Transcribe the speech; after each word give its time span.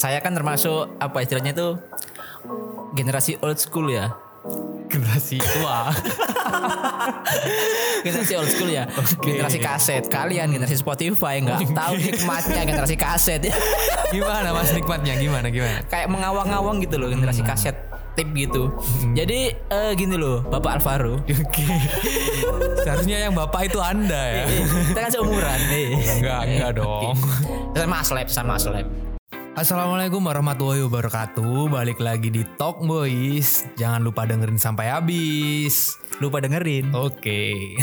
saya 0.00 0.18
kan 0.24 0.32
termasuk 0.32 0.88
apa 0.96 1.20
istilahnya 1.20 1.52
itu 1.52 1.68
generasi 2.96 3.36
old 3.44 3.60
school 3.60 3.92
ya. 3.92 4.16
Generasi 4.90 5.38
tua. 5.38 5.92
generasi 8.04 8.32
old 8.34 8.50
school 8.50 8.70
ya. 8.72 8.88
Generasi 9.20 9.58
kaset. 9.60 10.04
Kalian 10.08 10.50
generasi 10.50 10.80
Spotify 10.80 11.44
nggak 11.44 11.76
tahu 11.76 11.94
nikmatnya 12.00 12.62
generasi 12.64 12.96
kaset. 12.96 13.44
gimana 14.14 14.56
mas 14.56 14.72
nikmatnya? 14.72 15.14
Gimana 15.20 15.52
gimana? 15.52 15.84
Kayak 15.86 16.08
mengawang-awang 16.08 16.80
gitu 16.82 16.96
loh 16.96 17.12
generasi 17.12 17.44
kaset 17.44 17.76
tip 18.20 18.36
gitu. 18.36 18.68
Jadi 19.16 19.56
eh, 19.56 19.92
gini 19.96 20.20
loh, 20.20 20.44
Bapak 20.44 20.76
Alvaro. 20.76 21.24
Oke. 21.24 21.64
Seharusnya 22.84 23.24
yang 23.24 23.32
bapak 23.32 23.72
itu 23.72 23.80
anda 23.80 24.44
ya. 24.44 24.46
Kita 24.92 25.08
kan 25.08 25.10
seumuran 25.10 25.60
nih. 25.72 25.88
Enggak 26.20 26.40
enggak 26.44 26.70
dong. 26.76 27.16
Sama 27.72 27.96
Aslep, 28.04 28.28
sama 28.28 28.52
Aslep. 28.60 28.84
Assalamualaikum 29.56 30.20
warahmatullahi 30.20 30.84
wabarakatuh. 30.84 31.72
Balik 31.72 31.96
lagi 31.96 32.28
di 32.28 32.44
Talk 32.60 32.84
Boys. 32.84 33.64
Jangan 33.80 34.04
lupa 34.04 34.28
dengerin 34.28 34.60
sampai 34.60 34.92
habis. 34.92 35.96
Lupa 36.20 36.44
dengerin. 36.44 36.92
Oke. 36.92 37.56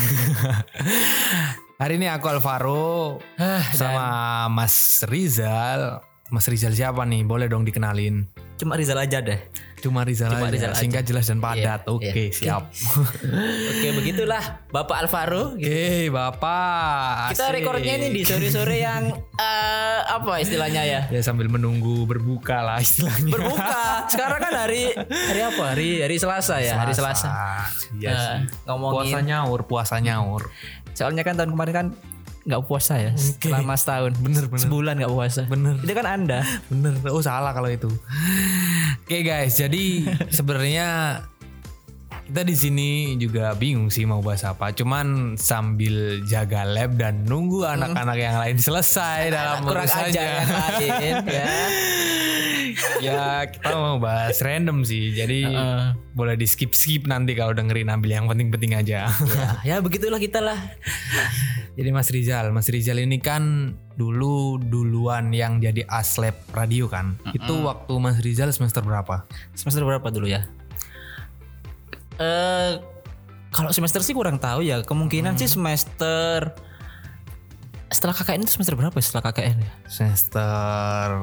Hari 1.82 1.94
ini 1.98 2.10
aku 2.10 2.30
Alvaro 2.30 3.18
sama 3.74 4.46
Mas 4.54 5.02
Rizal. 5.10 6.06
Mas 6.30 6.46
Rizal 6.46 6.78
siapa 6.78 7.02
nih? 7.10 7.26
Boleh 7.26 7.50
dong 7.50 7.66
dikenalin. 7.66 8.37
Cuma 8.58 8.74
Rizal 8.74 8.98
aja 8.98 9.22
deh. 9.22 9.38
Cuma 9.78 10.02
Rizal 10.02 10.30
Cuma 10.30 10.46
aja. 10.46 10.52
Rizal 10.52 10.72
aja. 10.72 10.82
Singkat 10.82 11.04
jelas 11.06 11.26
dan 11.26 11.38
padat. 11.38 11.86
Iya, 11.86 11.88
Oke, 11.88 12.10
iya. 12.10 12.34
siap. 12.34 12.64
Oke, 13.72 13.88
begitulah 13.94 14.42
Bapak 14.68 14.98
Alvaro. 15.00 15.54
Oke, 15.54 16.10
Bapak. 16.10 17.32
Kita 17.32 17.46
asik. 17.46 17.56
recordnya 17.56 17.94
ini 17.96 18.10
di 18.12 18.22
sore-sore 18.22 18.78
yang 18.78 19.10
eh, 19.38 20.00
apa 20.04 20.40
istilahnya 20.40 20.82
ya? 20.82 21.02
Ya 21.08 21.22
sambil 21.22 21.48
menunggu 21.48 22.04
berbuka 22.04 22.60
lah 22.60 22.80
istilahnya. 22.80 23.30
Berbuka. 23.30 24.10
Sekarang 24.10 24.40
kan 24.40 24.54
hari 24.58 24.98
hari 24.98 25.42
apa? 25.44 25.64
Hari 25.72 25.90
hari 26.02 26.16
Selasa 26.18 26.58
ya, 26.58 26.74
hari 26.78 26.94
Selasa. 26.94 27.30
Iya 27.94 28.10
Eh, 28.10 28.18
sih. 28.18 28.40
ngomongin 28.66 29.14
Puasa 29.14 29.20
nyaur, 29.22 29.60
puasa 29.64 29.96
nyaur. 30.00 30.42
soalnya 30.92 31.22
kan 31.22 31.38
tahun 31.38 31.54
kemarin 31.54 31.74
kan 31.76 31.88
nggak 32.48 32.64
puasa 32.64 32.96
ya 32.96 33.12
selama 33.20 33.76
setahun. 33.76 34.16
Bener, 34.24 34.48
bener. 34.48 34.64
sebulan 34.64 34.94
nggak 35.04 35.14
puasa. 35.14 35.42
Bener. 35.52 35.76
itu 35.84 35.92
kan 35.92 36.08
anda. 36.08 36.40
Bener, 36.72 36.96
oh 37.12 37.20
salah 37.20 37.52
kalau 37.52 37.68
itu. 37.68 37.92
Oke 39.04 39.20
guys, 39.24 39.60
jadi 39.60 40.08
sebenarnya 40.32 41.20
kita 42.28 42.44
di 42.44 42.56
sini 42.56 42.90
juga 43.20 43.56
bingung 43.56 43.92
sih 43.92 44.08
mau 44.08 44.24
bahas 44.24 44.48
apa. 44.48 44.72
Cuman 44.72 45.36
sambil 45.36 46.24
jaga 46.24 46.64
lab 46.64 46.96
dan 46.96 47.28
nunggu 47.28 47.68
anak-anak 47.68 48.18
yang 48.20 48.36
lain 48.40 48.58
selesai 48.60 49.32
dalam 49.32 49.68
kurang 49.68 49.88
ajar 49.88 50.44
yang 50.44 50.52
lain 50.52 51.16
ya 51.28 51.48
ya 53.06 53.46
kita 53.48 53.74
mau 53.76 53.98
bahas 53.98 54.38
random 54.40 54.84
sih. 54.84 55.14
Jadi 55.16 55.48
Heeh. 55.48 55.96
boleh 56.14 56.36
di 56.36 56.48
skip 56.50 56.74
skip 56.74 57.06
nanti 57.06 57.38
kalau 57.38 57.54
dengerin 57.54 57.92
ambil 57.92 58.12
yang 58.12 58.26
penting-penting 58.26 58.76
aja. 58.76 59.08
ya, 59.10 59.48
ya 59.64 59.76
begitulah 59.80 60.18
kita 60.18 60.42
lah 60.42 60.58
jadi 61.78 61.94
Mas 61.94 62.10
Rizal, 62.10 62.50
Mas 62.50 62.66
Rizal 62.74 62.98
ini 62.98 63.22
kan 63.22 63.78
dulu 63.94 64.58
duluan 64.58 65.30
yang 65.30 65.62
jadi 65.62 65.86
aslep 65.86 66.34
radio 66.50 66.90
kan. 66.90 67.14
Itu 67.38 67.62
waktu 67.62 67.94
Mas 68.02 68.18
Rizal 68.18 68.50
semester 68.50 68.82
berapa? 68.82 69.30
semester 69.54 69.86
berapa 69.86 70.10
dulu 70.10 70.26
ya 70.26 70.50
eh 72.18 72.82
kalau 73.54 73.72
semester 73.72 74.02
sih 74.04 74.14
kurang 74.14 74.42
tahu 74.42 74.66
ya 74.66 74.84
kemungkinan 74.84 75.38
sih 75.40 75.50
semester 75.50 76.54
setelah 77.88 78.12
KKN 78.14 78.44
itu 78.44 78.52
semester 78.52 78.76
berapa 78.76 78.92
ya 78.92 79.04
setelah 79.04 79.24
KKN 79.32 79.58
ya? 79.64 79.72
Semester 79.88 80.52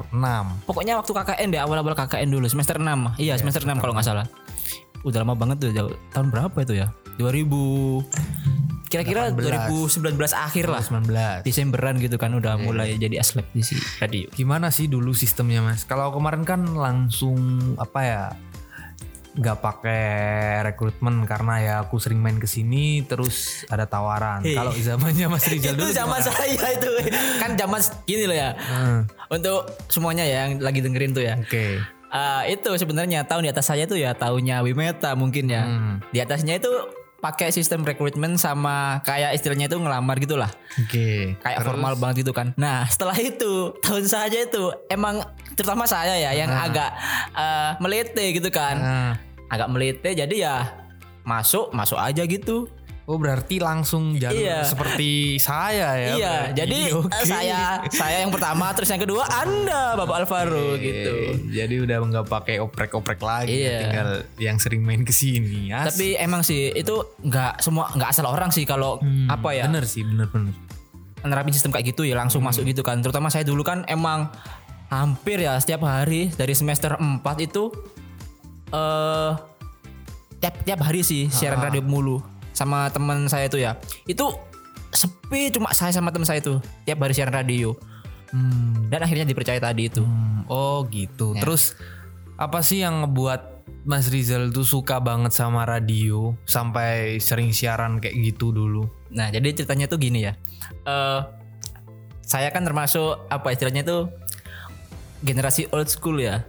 6. 0.08 0.64
pokoknya 0.64 0.96
waktu 0.96 1.12
KKN 1.12 1.48
deh 1.52 1.60
awal-awal 1.60 1.92
KKN 1.94 2.28
dulu 2.30 2.46
semester 2.48 2.80
6 2.80 3.20
iya 3.20 3.36
semester 3.36 3.62
6 3.62 3.78
kalau 3.78 3.92
nggak 3.92 4.06
salah. 4.06 4.26
Udah 5.04 5.20
lama 5.20 5.36
banget 5.36 5.60
tuh 5.60 5.70
jauh- 5.70 5.98
tahun 6.10 6.32
berapa 6.32 6.56
itu 6.60 6.80
ya? 6.80 6.88
2000 7.20 8.04
kira-kira 8.88 9.34
2019 9.34 10.14
akhir 10.30 10.64
lah. 10.70 10.82
19. 10.82 11.42
Desemberan 11.42 11.98
gitu 11.98 12.14
kan 12.14 12.30
udah 12.30 12.54
mulai 12.56 12.94
jadi 12.94 13.18
aslep 13.18 13.50
di 13.50 13.60
si 13.60 13.74
radio. 13.98 14.30
Gimana 14.30 14.70
sih 14.70 14.86
dulu 14.86 15.10
sistemnya 15.10 15.60
Mas? 15.60 15.82
Kalau 15.82 16.14
kemarin 16.14 16.46
kan 16.46 16.62
langsung 16.64 17.36
apa 17.76 18.00
ya? 18.00 18.22
Nggak 19.34 19.58
pakai 19.58 20.02
rekrutmen 20.62 21.24
karena 21.24 21.54
ya 21.58 21.74
aku 21.80 21.98
sering 21.98 22.18
main 22.18 22.36
ke 22.36 22.46
sini 22.46 23.02
terus 23.02 23.66
ada 23.66 23.82
tawaran. 23.84 24.40
Hei. 24.40 24.54
Kalau 24.54 24.70
zamannya 24.70 25.26
Mas 25.26 25.44
Rizal 25.44 25.74
dulu 25.74 25.84
itu 25.84 25.92
zaman 25.92 26.18
gimana? 26.18 26.30
saya 26.30 26.66
itu 26.70 26.90
kan 27.38 27.50
zaman 27.54 27.80
gini 28.04 28.24
loh 28.24 28.36
ya 28.36 28.50
Hmm, 28.54 29.00
untuk 29.28 29.58
semuanya 29.88 30.22
ya 30.22 30.46
yang 30.46 30.58
lagi 30.58 30.78
dengerin 30.78 31.10
tuh 31.10 31.22
ya 31.22 31.34
Oke. 31.36 31.82
Eh, 32.08 32.42
itu 32.48 32.70
sebenarnya 32.72 33.26
tahun 33.26 33.42
di 33.42 33.50
atas 33.50 33.66
saya 33.66 33.84
tuh 33.84 33.98
ya 33.98 34.14
tahunnya 34.14 34.62
Wimeta 34.62 35.12
mungkin 35.14 35.50
ya 35.50 35.66
Hmm. 35.66 35.98
di 36.08 36.18
atasnya 36.18 36.54
itu 36.56 36.70
pakai 37.24 37.48
sistem 37.48 37.88
rekrutmen 37.88 38.36
sama 38.36 39.00
kayak 39.00 39.32
istilahnya 39.32 39.72
itu 39.72 39.80
ngelamar 39.80 40.20
gitulah 40.20 40.52
Oke. 40.76 41.40
kayak 41.40 41.64
formal 41.64 41.96
banget 41.96 42.20
gitu 42.20 42.36
kan. 42.36 42.52
Nah 42.60 42.84
setelah 42.84 43.16
itu 43.16 43.72
tahun 43.80 44.04
saja 44.04 44.44
itu 44.44 44.68
emang 44.92 45.24
terutama 45.56 45.88
saya 45.88 46.20
ya 46.20 46.36
yang 46.36 46.52
agak 46.52 46.92
eh, 47.32 47.70
melete 47.80 48.36
gitu 48.36 48.52
kan, 48.52 48.76
Nah, 48.76 49.12
agak 49.48 49.72
melete 49.72 50.12
jadi 50.12 50.34
ya 50.36 50.56
masuk 51.24 51.72
masuk 51.72 51.96
aja 51.96 52.28
gitu. 52.28 52.68
Oh 53.04 53.16
berarti 53.16 53.56
langsung 53.58 54.16
jalur 54.16 54.38
Iya. 54.38 54.64
seperti 54.64 55.36
saya 55.36 55.92
ya. 55.92 56.08
iya, 56.10 56.34
berarti. 56.42 56.56
jadi 56.56 56.80
Oke. 56.98 57.20
saya 57.22 57.60
saya 57.86 58.16
yang 58.20 58.30
pertama 58.30 58.72
terus 58.72 58.88
yang 58.88 58.98
kedua 58.98 59.22
Anda 59.26 59.92
Bapak 59.94 60.16
Alvaro 60.20 60.72
Oke, 60.72 60.80
gitu. 60.80 61.14
Jadi 61.50 61.74
udah 61.80 61.96
nggak 62.00 62.26
pakai 62.26 62.56
oprek-oprek 62.58 63.20
lagi, 63.20 63.60
Iya. 63.60 63.78
tinggal 63.82 64.08
yang 64.38 64.56
sering 64.56 64.80
main 64.80 65.00
ke 65.00 65.12
sini. 65.12 65.68
Tapi 65.68 66.16
emang 66.16 66.40
sih 66.40 66.70
itu 66.70 66.96
nggak 67.20 67.60
semua 67.60 67.90
nggak 67.90 68.08
asal 68.08 68.24
orang 68.26 68.48
sih 68.48 68.64
kalau 68.64 68.96
Hmm, 68.96 69.28
apa 69.28 69.52
ya 69.52 69.64
Bener 69.66 69.84
sih, 69.84 70.00
bener-bener. 70.00 70.56
nerapin 71.22 71.50
sistem 71.50 71.70
kayak 71.70 71.88
gitu 71.90 72.02
ya 72.02 72.14
langsung 72.14 72.40
masuk 72.40 72.64
gitu 72.64 72.80
kan. 72.80 72.98
Terutama 72.98 73.28
saya 73.28 73.42
dulu 73.42 73.60
kan 73.60 73.84
emang 73.84 74.28
hampir 74.86 75.40
ya 75.40 75.56
setiap 75.56 75.80
hari 75.82 76.28
dari 76.30 76.52
semester 76.52 76.94
4 76.94 77.20
itu 77.38 77.68
eh 78.70 79.32
tiap 80.36 80.54
tiap 80.62 80.80
hari 80.82 81.00
sih 81.00 81.28
siaran 81.28 81.56
radio 81.58 81.80
mulu 81.80 82.20
sama 82.54 82.88
teman 82.88 83.26
saya 83.28 83.50
itu 83.50 83.58
ya. 83.60 83.76
Itu 84.06 84.32
sepi 84.94 85.50
cuma 85.50 85.74
saya 85.74 85.90
sama 85.90 86.14
teman 86.14 86.24
saya 86.24 86.38
itu 86.38 86.62
tiap 86.86 87.02
hari 87.02 87.12
siaran 87.12 87.34
radio. 87.34 87.74
Hmm, 88.30 88.88
Dan 88.88 89.02
akhirnya 89.04 89.26
dipercaya 89.26 89.58
tadi 89.58 89.90
itu. 89.90 90.02
hmm, 90.02 90.48
oh 90.48 90.86
gitu. 90.88 91.34
Terus 91.38 91.74
apa 92.34 92.62
sih 92.62 92.82
yang 92.82 93.04
ngebuat 93.04 93.52
Mas 93.84 94.08
Rizal 94.08 94.48
tuh 94.48 94.64
suka 94.64 94.96
banget 94.98 95.36
sama 95.36 95.68
radio 95.68 96.32
sampai 96.48 97.20
sering 97.20 97.52
siaran 97.52 98.00
kayak 98.00 98.16
gitu 98.32 98.48
dulu? 98.50 98.88
Nah, 99.12 99.28
jadi 99.28 99.52
ceritanya 99.52 99.86
tuh 99.86 100.00
gini 100.00 100.24
ya. 100.24 100.32
Eh 100.88 101.20
saya 102.24 102.48
kan 102.48 102.64
termasuk 102.64 103.28
apa 103.28 103.52
istilahnya 103.52 103.84
tuh 103.84 104.08
generasi 105.20 105.68
old 105.70 105.86
school 105.92 106.16
ya. 106.16 106.42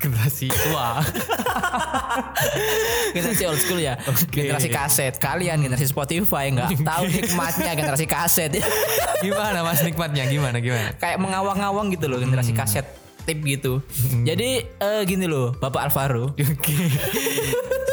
Generasi 0.00 0.48
tua. 0.52 1.00
generasi 3.14 3.44
old 3.46 3.60
school 3.60 3.80
ya. 3.80 3.94
Generasi 4.30 4.68
kaset. 4.70 5.14
Kalian 5.18 5.62
generasi 5.62 5.86
Spotify 5.88 6.50
nggak 6.54 6.80
tahu 6.82 7.04
nikmatnya 7.10 7.72
generasi 7.76 8.06
kaset. 8.08 8.50
Gimana 9.24 9.64
Mas 9.64 9.80
nikmatnya? 9.82 10.24
Gimana 10.28 10.58
gimana? 10.60 10.92
kayak 10.98 11.18
mengawang-awang 11.20 11.92
gitu 11.94 12.06
loh 12.10 12.18
generasi 12.20 12.52
kaset 12.52 12.84
tip 13.24 13.40
gitu. 13.40 13.80
Jadi 14.24 14.60
eh, 14.64 15.02
gini 15.08 15.24
loh 15.24 15.56
Bapak 15.56 15.90
Alvaro. 15.90 16.36
Oke. 16.36 16.76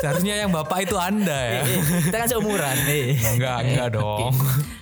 Seharusnya 0.02 0.34
yang 0.34 0.50
bapak 0.50 0.90
itu 0.90 0.98
anda 0.98 1.30
ya. 1.30 1.62
Eh, 1.62 2.10
kita 2.10 2.26
kan 2.26 2.28
seumuran 2.28 2.74
eh. 2.90 3.14
Enggak, 3.38 3.58
enggak 3.70 3.88
dong. 3.94 4.34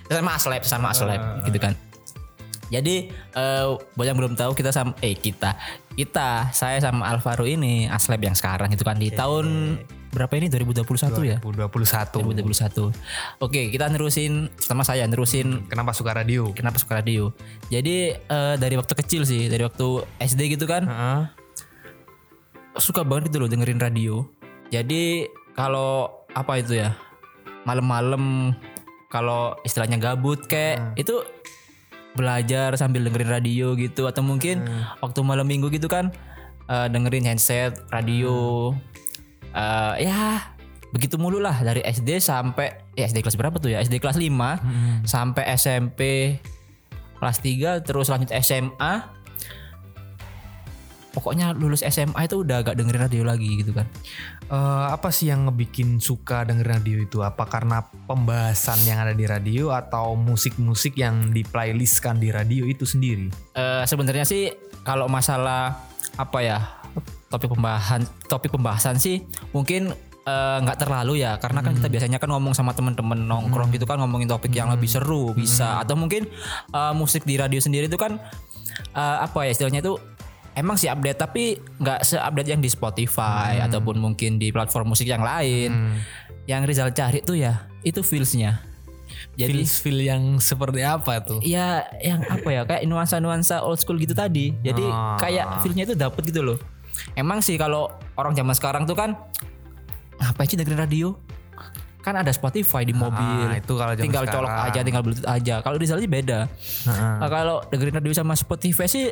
sama 0.08 0.32
Aslep 0.40 0.64
sama 0.64 0.88
Aslep 0.96 1.22
gitu 1.44 1.60
kan 1.60 1.89
jadi 2.70 2.96
eh, 3.14 3.66
buat 3.98 4.08
yang 4.08 4.18
belum 4.18 4.34
tahu 4.38 4.54
kita 4.54 4.70
sama 4.74 4.94
eh 5.02 5.18
kita 5.18 5.58
kita 5.94 6.54
saya 6.56 6.80
sama 6.80 7.10
Alvaro 7.12 7.44
ini 7.44 7.90
Aslep 7.90 8.24
yang 8.24 8.38
sekarang 8.38 8.72
itu 8.72 8.86
kan 8.88 8.96
di 8.96 9.12
tahun 9.12 9.78
berapa 10.10 10.34
ini 10.42 10.50
2021 10.50 11.22
ya 11.22 11.38
2021. 11.38 11.70
2021. 12.42 13.46
Oke, 13.46 13.70
kita 13.70 13.86
nerusin 13.94 14.50
pertama 14.58 14.82
saya 14.82 15.06
nerusin 15.06 15.70
Kenapa 15.70 15.94
suka 15.94 16.18
radio? 16.18 16.50
kenapa 16.54 16.82
suka 16.82 16.98
radio. 16.98 17.30
Jadi 17.70 18.18
eh, 18.18 18.56
dari 18.58 18.76
waktu 18.78 18.94
kecil 18.98 19.22
sih, 19.26 19.46
dari 19.48 19.62
waktu 19.62 20.06
SD 20.18 20.58
gitu 20.58 20.66
kan, 20.66 20.86
Heeh. 20.90 21.22
suka 22.82 23.06
banget 23.06 23.30
gitu 23.30 23.46
loh 23.46 23.50
dengerin 23.50 23.78
radio. 23.78 24.26
Jadi 24.74 25.30
kalau 25.54 26.10
apa 26.34 26.58
itu 26.62 26.78
ya? 26.78 26.98
Malam-malam 27.68 28.56
kalau 29.14 29.58
istilahnya 29.66 29.98
gabut 29.98 30.46
kayak 30.46 30.98
itu 30.98 31.22
belajar 32.20 32.76
sambil 32.76 33.08
dengerin 33.08 33.32
radio 33.32 33.72
gitu 33.80 34.12
atau 34.12 34.20
mungkin 34.20 34.68
waktu 35.00 35.20
malam 35.24 35.48
minggu 35.48 35.72
gitu 35.72 35.88
kan 35.88 36.12
eh, 36.68 36.88
dengerin 36.92 37.24
handset, 37.32 37.80
radio. 37.88 38.76
Eh, 39.56 39.96
ya 40.04 40.52
begitu 40.90 41.22
mulu 41.22 41.38
lah 41.38 41.62
dari 41.62 41.86
SD 41.86 42.18
sampai 42.20 42.74
ya 42.98 43.08
SD 43.08 43.24
kelas 43.24 43.38
berapa 43.40 43.56
tuh 43.62 43.72
ya? 43.72 43.80
SD 43.80 44.02
kelas 44.02 44.18
5 44.18 45.06
sampai 45.06 45.44
SMP 45.56 46.02
kelas 47.20 47.38
3 47.46 47.86
terus 47.86 48.10
lanjut 48.10 48.32
SMA 48.42 49.19
pokoknya 51.14 51.58
lulus 51.58 51.82
SMA 51.86 52.30
itu 52.30 52.46
udah 52.46 52.62
gak 52.62 52.78
dengerin 52.78 53.02
radio 53.10 53.24
lagi 53.26 53.62
gitu 53.62 53.74
kan. 53.74 53.86
Eh, 54.50 54.86
apa 54.94 55.10
sih 55.10 55.30
yang 55.30 55.50
ngebikin 55.50 56.02
suka 56.02 56.46
denger 56.46 56.80
radio 56.80 56.98
itu? 57.02 57.22
Apa 57.22 57.46
karena 57.50 57.86
pembahasan 58.06 58.82
yang 58.86 59.02
ada 59.02 59.14
di 59.14 59.26
radio 59.26 59.74
atau 59.74 60.14
musik-musik 60.18 60.98
yang 60.98 61.34
di 61.34 61.42
playlistkan 61.46 62.18
di 62.18 62.34
radio 62.34 62.66
itu 62.66 62.86
sendiri? 62.86 63.30
Eh 63.54 63.84
sebenarnya 63.86 64.26
sih 64.26 64.50
kalau 64.82 65.10
masalah 65.10 65.90
apa 66.18 66.40
ya 66.42 66.60
topik 67.30 67.54
pembahasan 67.54 68.10
topik 68.26 68.50
pembahasan 68.50 68.98
sih 68.98 69.22
mungkin 69.54 69.94
eh, 70.26 70.58
nggak 70.66 70.78
terlalu 70.82 71.22
ya 71.22 71.38
karena 71.38 71.62
kan 71.62 71.78
kita 71.78 71.88
biasanya 71.88 72.18
kan 72.18 72.30
ngomong 72.34 72.58
sama 72.58 72.74
temen-temen 72.74 73.30
nongkrong 73.30 73.70
gitu 73.72 73.86
kan 73.86 74.02
ngomongin 74.02 74.28
topik 74.28 74.50
yang 74.50 74.74
lebih 74.74 74.90
seru 74.90 75.32
bisa 75.38 75.80
atau 75.82 75.94
mungkin 75.94 76.26
eh, 76.74 76.94
musik 76.98 77.24
di 77.24 77.38
radio 77.38 77.62
sendiri 77.62 77.86
itu 77.86 77.98
kan 78.02 78.18
eh, 78.98 79.18
apa 79.22 79.46
ya 79.46 79.54
istilahnya 79.54 79.86
itu 79.86 79.96
emang 80.54 80.76
sih 80.76 80.86
update 80.86 81.20
tapi 81.20 81.44
nggak 81.76 82.02
seupdate 82.02 82.50
yang 82.50 82.60
di 82.60 82.68
Spotify 82.68 83.62
ataupun 83.62 83.96
mungkin 83.96 84.36
di 84.36 84.50
platform 84.50 84.92
musik 84.92 85.06
yang 85.06 85.22
lain 85.22 85.96
yang 86.46 86.64
Rizal 86.64 86.90
cari 86.90 87.22
tuh 87.22 87.36
ya 87.36 87.66
itu 87.82 88.00
feelsnya 88.00 88.66
jadi 89.34 89.62
Feel, 89.62 89.72
feel 89.72 90.00
yang 90.02 90.24
seperti 90.38 90.82
apa 90.82 91.20
tuh? 91.20 91.40
ya 91.42 91.82
yang 91.98 92.22
apa 92.24 92.50
ya 92.50 92.62
kayak 92.64 92.84
nuansa-nuansa 92.86 93.62
old 93.62 93.76
school 93.76 93.96
gitu 93.96 94.12
tadi. 94.12 94.52
Jadi 94.60 94.84
Ah. 94.84 95.16
kayak 95.18 95.60
feelnya 95.60 95.84
itu 95.84 95.96
dapet 95.96 96.24
gitu 96.26 96.44
loh. 96.44 96.58
Emang 97.14 97.40
sih 97.40 97.56
kalau 97.56 97.88
orang 98.14 98.32
zaman 98.34 98.52
sekarang 98.52 98.84
tuh 98.84 98.94
kan 98.94 99.16
ngapain 100.16 100.46
sih 100.46 100.56
dengerin 100.56 100.80
radio? 100.80 101.08
Kan 102.00 102.16
ada 102.16 102.30
Spotify 102.30 102.84
di 102.84 102.92
mobil. 102.92 103.48
Ah, 103.48 103.56
itu 103.56 103.74
kalau 103.74 103.92
zaman 103.92 104.04
tinggal 104.04 104.24
colok 104.26 104.50
sekarang. 104.50 104.68
aja, 104.68 104.80
tinggal 104.84 105.04
bluetooth 105.04 105.28
aja. 105.28 105.56
Kalau 105.60 105.78
di 105.78 105.86
sana 105.86 106.00
sih 106.00 106.12
beda. 106.12 106.40
Nah, 106.86 107.30
kalau 107.30 107.58
dengerin 107.66 107.96
radio 107.98 108.14
sama 108.14 108.34
Spotify 108.34 108.86
sih 108.86 109.12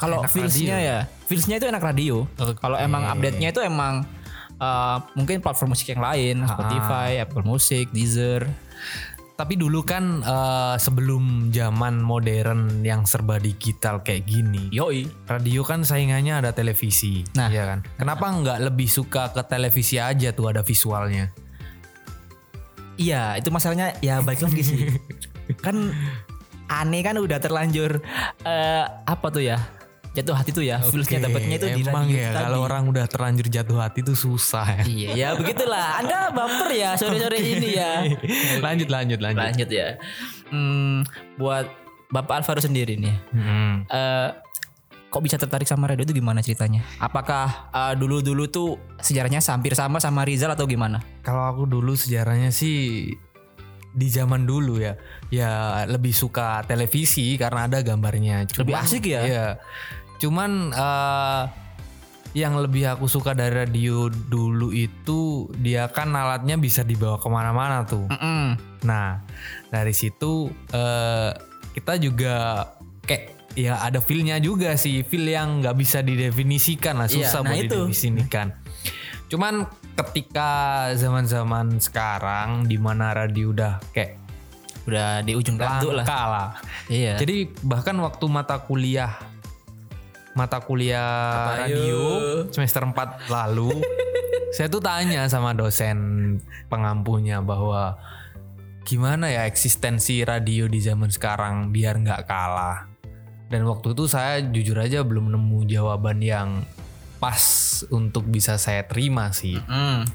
kalau 0.00 0.24
feelsnya 0.24 0.76
ya, 0.80 0.98
feelsnya 1.28 1.60
itu 1.60 1.68
enak 1.68 1.84
radio. 1.84 2.24
Oke. 2.34 2.56
Kalau 2.56 2.74
emang 2.74 3.04
update-nya 3.06 3.52
itu 3.52 3.60
emang 3.60 4.08
uh, 4.56 4.96
mungkin 5.12 5.38
platform 5.38 5.76
musik 5.76 5.92
yang 5.92 6.00
lain, 6.00 6.40
Ah. 6.40 6.56
Spotify, 6.56 7.20
Apple 7.20 7.44
Music, 7.44 7.92
Deezer. 7.92 8.48
Tapi 9.36 9.56
dulu 9.56 9.80
kan 9.80 10.20
eh, 10.20 10.76
sebelum 10.76 11.48
zaman 11.48 11.96
modern 11.96 12.84
yang 12.84 13.08
serba 13.08 13.40
digital 13.40 14.04
kayak 14.04 14.28
gini, 14.28 14.68
Yoi. 14.68 15.08
radio 15.24 15.64
kan 15.64 15.80
saingannya 15.80 16.44
ada 16.44 16.52
televisi, 16.52 17.24
Nah. 17.32 17.48
ya 17.48 17.64
kan? 17.64 17.80
Kenapa 17.96 18.28
nggak 18.28 18.60
lebih 18.60 18.84
suka 18.84 19.32
ke 19.32 19.40
televisi 19.48 19.96
aja 19.96 20.36
tuh 20.36 20.52
ada 20.52 20.60
visualnya? 20.60 21.32
Iya, 23.00 23.40
itu 23.40 23.48
masalahnya 23.48 23.96
ya 24.04 24.20
balik 24.20 24.44
lagi 24.44 24.60
sih. 24.60 24.80
kan 25.64 25.88
aneh 26.68 27.00
kan 27.00 27.16
udah 27.16 27.40
terlanjur 27.40 28.04
eh 28.44 28.84
apa 28.86 29.26
tuh 29.32 29.40
ya? 29.40 29.56
Jatuh 30.10 30.34
hati 30.34 30.50
tuh 30.50 30.64
ya. 30.66 30.82
Feelsnya 30.82 31.22
dapetnya 31.22 31.56
itu 31.62 31.68
di 31.70 31.82
emang 31.86 32.10
ya 32.10 32.34
tadi. 32.34 32.42
kalau 32.42 32.58
orang 32.66 32.82
udah 32.90 33.06
terlanjur 33.06 33.46
jatuh 33.46 33.78
hati 33.78 34.02
tuh 34.02 34.18
susah 34.18 34.82
ya. 34.82 34.82
Iya, 34.82 35.10
ya 35.14 35.28
begitulah. 35.38 36.02
Anda 36.02 36.34
baper 36.34 36.70
ya 36.74 36.98
sore-sore 36.98 37.38
ini 37.38 37.78
ya. 37.78 38.02
lanjut 38.64 38.90
lanjut 38.90 39.22
lanjut. 39.22 39.38
Lanjut 39.38 39.70
ya. 39.70 40.02
Hmm, 40.50 41.06
buat 41.38 41.70
Bapak 42.10 42.42
Alvaro 42.42 42.58
sendiri 42.58 42.98
nih. 42.98 43.16
Hmm. 43.30 43.86
eh 43.86 44.28
kok 45.10 45.26
bisa 45.26 45.34
tertarik 45.34 45.66
sama 45.66 45.90
radio 45.90 46.06
itu 46.06 46.14
gimana 46.14 46.42
ceritanya? 46.42 46.86
Apakah 47.02 47.70
eh, 47.70 47.94
dulu-dulu 47.94 48.46
tuh 48.50 48.78
sejarahnya 49.02 49.42
hampir 49.42 49.74
sama 49.74 49.98
sama 50.02 50.26
Rizal 50.26 50.54
atau 50.54 50.66
gimana? 50.66 51.02
Kalau 51.22 51.46
aku 51.50 51.66
dulu 51.66 51.94
sejarahnya 51.98 52.54
sih 52.54 53.10
di 53.90 54.06
zaman 54.06 54.46
dulu 54.46 54.78
ya, 54.78 54.94
ya 55.34 55.82
lebih 55.90 56.14
suka 56.14 56.62
televisi 56.62 57.34
karena 57.34 57.66
ada 57.66 57.82
gambarnya. 57.82 58.46
Lebih 58.46 58.74
asik 58.78 59.10
ya? 59.10 59.20
Iya. 59.26 59.46
Cuman 60.20 60.70
eh, 60.70 61.42
yang 62.30 62.54
lebih 62.54 62.86
aku 62.86 63.10
suka 63.10 63.34
dari 63.34 63.50
radio 63.66 64.06
dulu 64.06 64.70
itu 64.70 65.50
dia 65.58 65.90
kan 65.90 66.14
alatnya 66.14 66.54
bisa 66.54 66.86
dibawa 66.86 67.18
ke 67.18 67.26
mana-mana 67.26 67.82
tuh. 67.82 68.06
Mm-mm. 68.06 68.54
Nah 68.86 69.24
dari 69.66 69.90
situ 69.90 70.46
eh, 70.70 71.30
kita 71.74 71.98
juga 71.98 72.66
kayak 73.02 73.56
ya 73.58 73.82
ada 73.82 73.98
feelnya 73.98 74.38
juga 74.38 74.78
sih, 74.78 75.02
feel 75.02 75.26
yang 75.26 75.58
nggak 75.58 75.74
bisa 75.74 76.06
didefinisikan 76.06 77.02
lah, 77.02 77.08
Iya, 77.10 77.26
susah 77.26 77.40
nah 77.42 77.50
buat 77.50 77.66
itu. 77.66 77.78
didefinisikan. 77.90 78.46
Cuman 79.26 79.66
ketika 79.98 80.50
zaman-zaman 80.94 81.82
sekarang 81.82 82.66
di 82.66 82.78
mana 82.78 83.10
radio 83.10 83.50
udah 83.50 83.78
kayak 83.90 84.18
Udah 84.88 85.20
di 85.22 85.36
ujung 85.36 85.60
tanduk 85.60 85.92
lah. 85.92 86.04
lah. 86.08 86.48
Iya. 86.88 87.20
Jadi 87.20 87.52
bahkan 87.62 87.94
waktu 88.00 88.24
mata 88.32 88.56
kuliah 88.64 89.12
mata 90.32 90.62
kuliah 90.62 91.34
Apa, 91.34 91.52
radio 91.66 91.82
yuk? 92.46 92.54
semester 92.54 92.86
4 92.86 93.30
lalu 93.32 93.74
saya 94.54 94.66
tuh 94.66 94.82
tanya 94.82 95.26
sama 95.30 95.54
dosen 95.54 95.98
pengampunya 96.66 97.38
bahwa 97.38 97.98
gimana 98.82 99.30
ya 99.30 99.46
eksistensi 99.46 100.26
radio 100.26 100.66
di 100.66 100.82
zaman 100.82 101.12
sekarang 101.12 101.70
biar 101.70 102.00
nggak 102.02 102.26
kalah. 102.26 102.90
Dan 103.50 103.66
waktu 103.66 103.94
itu 103.94 104.06
saya 104.06 104.42
jujur 104.42 104.78
aja 104.78 105.02
belum 105.02 105.30
nemu 105.30 105.66
jawaban 105.66 106.22
yang 106.22 106.62
pas 107.18 107.42
untuk 107.90 108.26
bisa 108.26 108.58
saya 108.58 108.86
terima 108.86 109.30
sih. 109.34 109.58
Mm. 109.66 110.06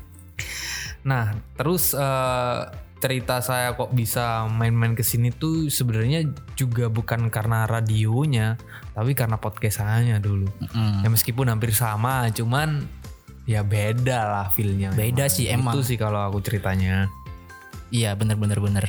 Nah, 1.08 1.36
terus 1.60 1.92
eh, 1.96 2.60
cerita 3.06 3.38
saya 3.38 3.78
kok 3.78 3.94
bisa 3.94 4.50
main-main 4.50 4.98
ke 4.98 5.06
sini 5.06 5.30
tuh 5.30 5.70
sebenarnya 5.70 6.26
juga 6.58 6.90
bukan 6.90 7.30
karena 7.30 7.70
radionya, 7.70 8.58
tapi 8.98 9.14
karena 9.14 9.38
podcast 9.38 9.86
saya 9.86 10.18
dulu. 10.18 10.50
Mm. 10.74 11.06
Ya 11.06 11.10
meskipun 11.14 11.54
hampir 11.54 11.70
sama, 11.70 12.34
cuman 12.34 12.90
ya 13.46 13.62
beda 13.62 14.26
lah 14.26 14.48
feelnya. 14.50 14.90
Beda 14.98 15.30
sih 15.30 15.46
emang. 15.54 15.78
Itu 15.78 15.86
sih 15.86 16.02
kalau 16.02 16.18
aku 16.26 16.42
ceritanya. 16.42 17.06
Iya 17.94 18.18
bener 18.18 18.42
bener 18.42 18.58
bener. 18.58 18.86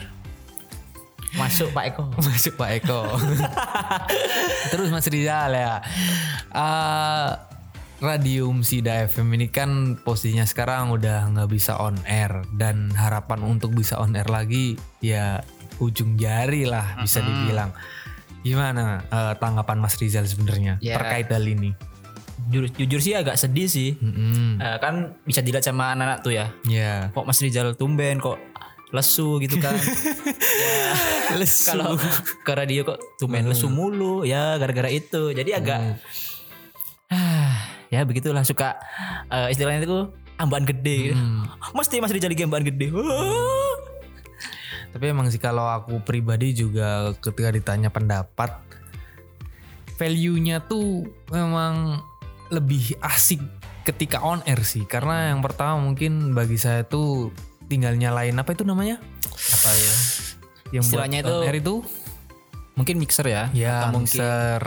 Masuk 1.36 1.68
Pak 1.76 1.84
Eko. 1.92 2.08
Masuk 2.24 2.56
Pak 2.56 2.70
Eko. 2.80 3.04
Terus 4.72 4.88
Mas 4.88 5.04
Rizal 5.12 5.52
ya. 5.52 5.84
Eh, 6.56 7.28
Radium 7.96 8.60
Sida 8.60 9.08
FM 9.08 9.40
ini 9.40 9.48
kan 9.48 9.96
posisinya 9.96 10.44
sekarang 10.44 10.92
udah 10.92 11.32
nggak 11.32 11.48
bisa 11.48 11.80
on 11.80 11.96
air 12.04 12.44
dan 12.52 12.92
harapan 12.92 13.40
untuk 13.40 13.72
bisa 13.72 13.96
on 13.96 14.12
air 14.12 14.28
lagi 14.28 14.76
ya 15.00 15.40
ujung 15.80 16.20
jari 16.20 16.68
lah 16.68 17.00
bisa 17.00 17.24
dibilang. 17.24 17.72
Gimana 18.44 19.00
eh, 19.02 19.34
tanggapan 19.40 19.80
Mas 19.80 19.96
Rizal 19.96 20.28
sebenarnya 20.28 20.76
Ya. 20.84 21.00
terkait 21.00 21.32
hal 21.32 21.42
ini? 21.42 21.72
Jujur, 22.52 22.68
jujur 22.76 23.00
sih 23.00 23.16
agak 23.16 23.40
sedih 23.40 23.64
sih. 23.66 23.96
Mm-mm. 23.96 24.60
Eh, 24.60 24.76
kan 24.78 25.16
bisa 25.24 25.40
dilihat 25.40 25.64
sama 25.64 25.96
anak-anak 25.96 26.18
tuh 26.20 26.36
ya. 26.36 26.46
Ya. 26.68 27.08
Kok 27.16 27.24
Mas 27.24 27.40
Rizal 27.40 27.72
tumben 27.74 28.20
kok 28.20 28.36
lesu 28.92 29.40
gitu 29.40 29.56
kan. 29.58 29.72
ya, 30.62 30.92
Lesu. 31.40 31.72
Kalau 31.72 31.96
ke 32.44 32.52
radio 32.52 32.84
kok 32.84 33.00
tumben 33.16 33.48
lesu 33.48 33.72
mulu 33.72 34.22
ya 34.22 34.60
gara-gara 34.60 34.92
itu. 34.92 35.32
Jadi 35.32 35.50
agak 35.50 35.98
ah, 37.10 37.45
ya 37.88 38.02
begitulah 38.02 38.42
suka 38.42 38.76
eh, 39.28 39.48
istilahnya 39.48 39.82
itu 39.82 40.10
ambaan 40.36 40.62
gede. 40.62 41.10
gitu. 41.10 41.22
Mesti 41.72 41.96
Mas 41.98 42.10
Rizal 42.10 42.28
lagi 42.28 42.44
ambaan 42.44 42.62
gede. 42.62 42.92
Tapi 44.90 45.04
emang 45.06 45.28
sih 45.28 45.36
kalau 45.36 45.64
aku 45.64 46.00
pribadi 46.00 46.52
juga 46.52 47.12
ketika 47.16 47.48
ditanya 47.50 47.88
pendapat 47.88 48.48
value-nya 49.96 50.60
tuh 50.62 51.04
memang 51.28 52.00
lebih 52.48 52.96
asik 53.00 53.40
ketika 53.82 54.20
on 54.20 54.42
air 54.44 54.60
sih 54.60 54.84
karena 54.84 55.32
yang 55.32 55.40
pertama 55.40 55.78
mungkin 55.80 56.32
bagi 56.32 56.56
saya 56.56 56.82
tuh 56.82 57.32
tinggal 57.66 57.94
nyalain 57.94 58.34
apa 58.34 58.52
itu 58.52 58.62
namanya 58.62 59.00
Apa 59.32 59.70
ya? 59.72 59.94
yang 60.72 60.84
Istilahnya 60.84 61.18
buat 61.20 61.28
on 61.28 61.32
itu- 61.32 61.46
air 61.46 61.58
itu 61.58 61.76
Mungkin 62.76 63.00
mixer 63.00 63.24
ya. 63.24 63.48
ya 63.56 63.88
Atau 63.88 63.96
mungkin 63.96 64.20
mixer 64.20 64.62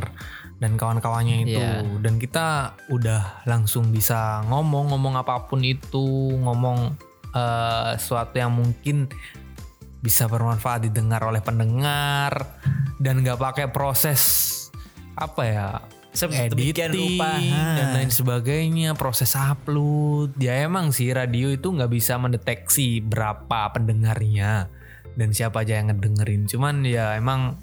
dan 0.60 0.75
kawan-kawannya 0.75 1.48
itu 1.48 1.60
Iya. 1.60 1.84
dan 2.04 2.20
kita 2.20 2.48
udah 2.92 3.48
langsung 3.48 3.89
bisa 3.96 4.44
ngomong 4.51 4.92
ngomong 4.92 5.16
apa 5.16 5.48
pun 5.48 5.63
itu 5.63 6.36
ngomong 6.36 6.96
eh, 7.32 7.92
sesuatu 7.96 8.36
yang 8.36 8.51
mungkin 8.51 9.08
bisa 10.00 10.28
bermanfaat 10.32 10.88
didengar 10.88 11.24
oleh 11.24 11.44
pendengar 11.44 12.56
dan 13.00 13.24
nggak 13.24 13.39
pakai 13.39 13.68
proses 13.72 14.48
apa 15.16 15.44
ya 15.44 15.68
editing 16.16 17.20
rupa. 17.20 17.38
dan 17.78 17.88
lain 17.96 18.12
sebagainya 18.12 18.96
proses 18.98 19.36
upload 19.38 20.34
ya 20.42 20.66
emang 20.66 20.89
sih 20.89 21.12
radio 21.13 21.51
itu 21.54 21.70
nggak 21.70 21.92
bisa 21.92 22.18
mendeteksi 22.18 23.04
berapa 23.04 23.70
pendengarnya 23.75 24.68
dan 25.20 25.30
siapa 25.36 25.62
aja 25.68 25.80
yang 25.80 25.92
ngedengerin 25.94 26.48
cuman 26.48 26.82
ya 26.88 27.13
emang 27.20 27.60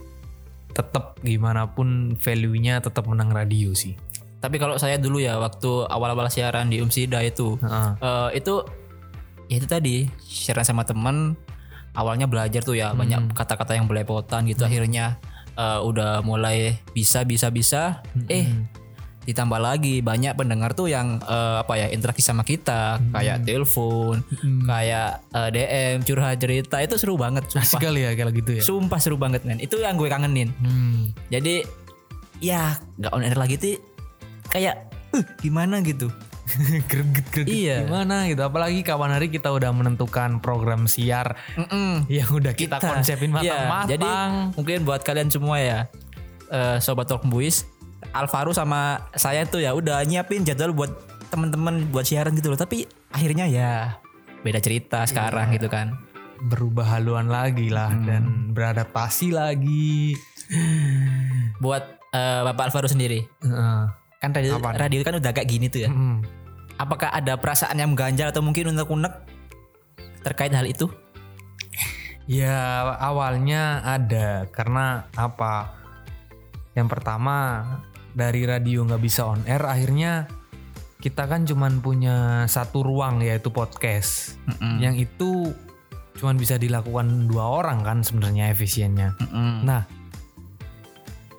tetap 0.77 1.17
gimana 1.25 1.73
pun 1.73 2.21
value-nya 2.21 2.85
tetap 2.85 3.09
menang 3.09 3.33
radio 3.33 3.73
sih. 3.73 3.97
Tapi 4.37 4.61
kalau 4.61 4.77
saya 4.77 5.01
dulu 5.01 5.17
ya 5.17 5.41
waktu 5.41 5.89
awal-awal 5.89 6.29
siaran 6.29 6.69
di 6.69 6.85
Umsida 6.85 7.25
itu 7.25 7.57
Heeh. 7.65 7.91
eh, 8.05 8.31
itu 8.37 8.61
ya 9.49 9.57
itu 9.57 9.67
tadi 9.67 9.97
siaran 10.21 10.69
sama 10.69 10.85
temen 10.85 11.33
awalnya 11.97 12.29
belajar 12.29 12.61
tuh 12.61 12.77
ya 12.77 12.93
banyak 12.93 13.33
kata-kata 13.33 13.73
yang 13.73 13.89
belepotan 13.89 14.45
gitu 14.45 14.69
akhirnya 14.69 15.17
eh, 15.57 15.81
udah 15.81 16.21
mulai 16.21 16.77
bisa 16.93 17.25
bisa 17.25 17.49
bisa 17.49 18.05
eh 18.29 18.45
ditambah 19.27 19.59
lagi 19.59 19.99
banyak 20.01 20.33
pendengar 20.33 20.71
tuh 20.73 20.87
yang 20.87 21.19
eh, 21.19 21.57
apa 21.61 21.75
ya 21.77 21.87
interaksi 21.91 22.23
sama 22.23 22.41
kita. 22.41 23.03
Kayak 23.11 23.43
telepon 23.43 24.23
kayak 24.65 25.27
eh, 25.29 25.49
DM 25.51 25.97
curhat 26.01 26.39
cerita. 26.39 26.79
Itu 26.79 26.95
seru 26.97 27.19
banget 27.19 27.45
Asik 27.51 27.77
sumpah. 27.77 27.81
kali 27.85 28.01
ya 28.07 28.13
kalau 28.15 28.33
gitu 28.33 28.51
ya. 28.55 28.63
sumpah 28.63 28.99
seru 28.99 29.19
banget 29.19 29.43
men. 29.43 29.59
Itu 29.59 29.77
yang 29.77 29.99
gue 29.99 30.07
kangenin. 30.07 30.55
Hmm. 30.57 31.11
jadi 31.27 31.67
ya 32.39 32.77
nggak 32.97 33.11
on 33.11 33.25
air 33.25 33.35
lagi 33.35 33.57
tuh 33.57 33.81
kayak 34.49 34.89
uh, 35.11 35.25
gimana? 35.39 35.83
gitu. 35.83 36.07
Greget 36.87 37.27
greget. 37.35 37.51
Iya. 37.51 37.77
gimana 37.83 38.31
gitu? 38.31 38.39
Apalagi 38.39 38.87
kapan 38.87 39.11
hari 39.11 39.27
kita 39.27 39.51
udah 39.51 39.75
menentukan 39.75 40.39
program 40.39 40.87
siar 40.87 41.35
Mm-mm. 41.59 42.07
yang 42.07 42.31
udah 42.31 42.55
kita, 42.55 42.79
konsepin 42.79 43.35
Iya, 43.35 43.35
matang-matang. 43.35 43.89
jadi 43.91 44.09
mungkin 44.55 44.79
buat 44.87 45.03
kalian 45.03 45.27
semua 45.27 45.59
ya 45.59 45.79
eh, 46.47 46.79
sobat 46.79 47.11
Talk 47.11 47.27
Buis 47.27 47.67
Alvaro 48.13 48.51
sama 48.51 49.11
saya 49.13 49.45
tuh 49.45 49.61
ya 49.61 49.73
udah 49.73 50.01
nyiapin 50.03 50.43
jadwal 50.43 50.73
buat 50.73 50.93
temen-temen 51.29 51.91
buat 51.91 52.05
siaran 52.05 52.33
gitu 52.33 52.49
loh. 52.49 52.57
Tapi 52.57 52.85
akhirnya 53.11 53.45
ya 53.45 53.99
beda 54.41 54.59
cerita 54.59 55.05
sekarang 55.05 55.53
gitu 55.53 55.67
kan. 55.67 55.97
Berubah 56.39 56.97
haluan 56.97 57.27
lagi 57.27 57.69
lah 57.69 57.89
Hmm. 57.89 58.05
dan 58.05 58.23
beradaptasi 58.53 59.33
lagi. 59.33 60.13
Buat 61.59 61.85
eh, 62.13 62.41
Bapak 62.45 62.69
Alvaro 62.69 62.87
sendiri. 62.87 63.25
Heeh. 63.41 63.81
kan 64.17 64.33
radio, 64.33 64.57
radio 64.59 65.01
kan 65.05 65.21
udah 65.21 65.31
kayak 65.31 65.47
gini 65.47 65.69
tuh 65.69 65.85
ya. 65.85 65.91
Mm. 65.93 66.25
apakah 66.77 67.09
ada 67.09 67.37
perasaan 67.37 67.77
yang 67.77 67.93
mengganjal 67.93 68.33
atau 68.33 68.41
mungkin 68.41 68.69
unek-unek 68.69 69.13
terkait 70.21 70.51
hal 70.51 70.65
itu? 70.65 70.89
Ya 72.27 72.83
awalnya 72.99 73.81
ada. 73.81 74.45
Karena 74.51 75.07
apa? 75.15 75.76
Yang 76.77 76.89
pertama 76.93 77.65
dari 78.13 78.45
radio 78.45 78.85
nggak 78.85 79.03
bisa 79.03 79.25
on 79.25 79.41
air, 79.49 79.65
akhirnya 79.65 80.29
kita 81.01 81.25
kan 81.25 81.49
cuman 81.49 81.81
punya 81.81 82.45
satu 82.45 82.85
ruang 82.85 83.25
yaitu 83.25 83.49
podcast. 83.49 84.37
Mm-mm. 84.45 84.85
Yang 84.85 85.09
itu 85.09 85.31
cuman 86.21 86.37
bisa 86.37 86.57
dilakukan 86.57 87.29
dua 87.29 87.65
orang 87.65 87.81
kan 87.81 87.99
sebenarnya 88.05 88.53
efisiennya. 88.53 89.17
Mm-mm. 89.21 89.65
Nah, 89.65 89.85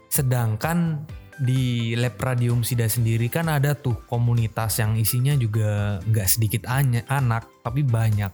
sedangkan 0.09 1.05
di 1.37 1.93
lab 1.93 2.17
radium 2.17 2.65
sida 2.65 2.89
sendiri 2.89 3.29
kan 3.29 3.45
ada 3.45 3.77
tuh 3.77 3.93
komunitas 4.09 4.81
yang 4.81 4.97
isinya 4.97 5.37
juga 5.37 6.01
nggak 6.01 6.27
sedikit 6.29 6.65
anak 6.65 7.45
tapi 7.61 7.85
banyak. 7.85 8.33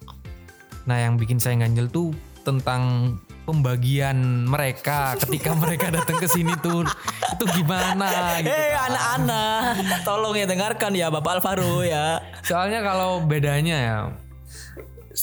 Nah, 0.88 0.98
yang 1.00 1.20
bikin 1.20 1.40
saya 1.40 1.60
ganjel 1.60 1.88
tuh 1.92 2.16
tentang 2.44 3.16
pembagian 3.44 4.48
mereka 4.48 5.20
ketika 5.20 5.52
mereka 5.64 5.92
datang 5.92 6.18
ke 6.20 6.28
sini 6.28 6.56
tuh 6.64 6.88
itu 7.36 7.46
gimana 7.60 8.40
gitu. 8.40 8.52
Eh 8.52 8.76
anak-anak, 8.76 9.62
tolong 10.08 10.36
ya 10.36 10.46
dengarkan 10.48 10.92
ya 10.96 11.08
Bapak 11.12 11.40
Alvaro 11.40 11.84
ya. 11.84 12.24
Soalnya 12.44 12.80
kalau 12.84 13.24
bedanya 13.24 13.78
ya 13.78 13.98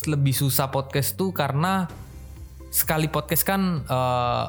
lebih 0.06 0.32
susah 0.36 0.70
podcast 0.70 1.18
tuh 1.18 1.34
karena 1.34 1.90
sekali 2.70 3.10
podcast 3.10 3.42
kan 3.42 3.82
eh, 3.82 4.44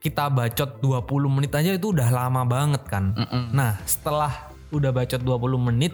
kita 0.00 0.32
bacot 0.32 0.80
20 0.80 1.36
menit 1.36 1.52
aja 1.52 1.76
itu 1.76 1.92
udah 1.92 2.08
lama 2.08 2.48
banget 2.48 2.82
kan. 2.88 3.12
Nah, 3.52 3.76
setelah 3.84 4.48
udah 4.72 4.96
bacot 4.96 5.20
20 5.20 5.60
menit 5.60 5.92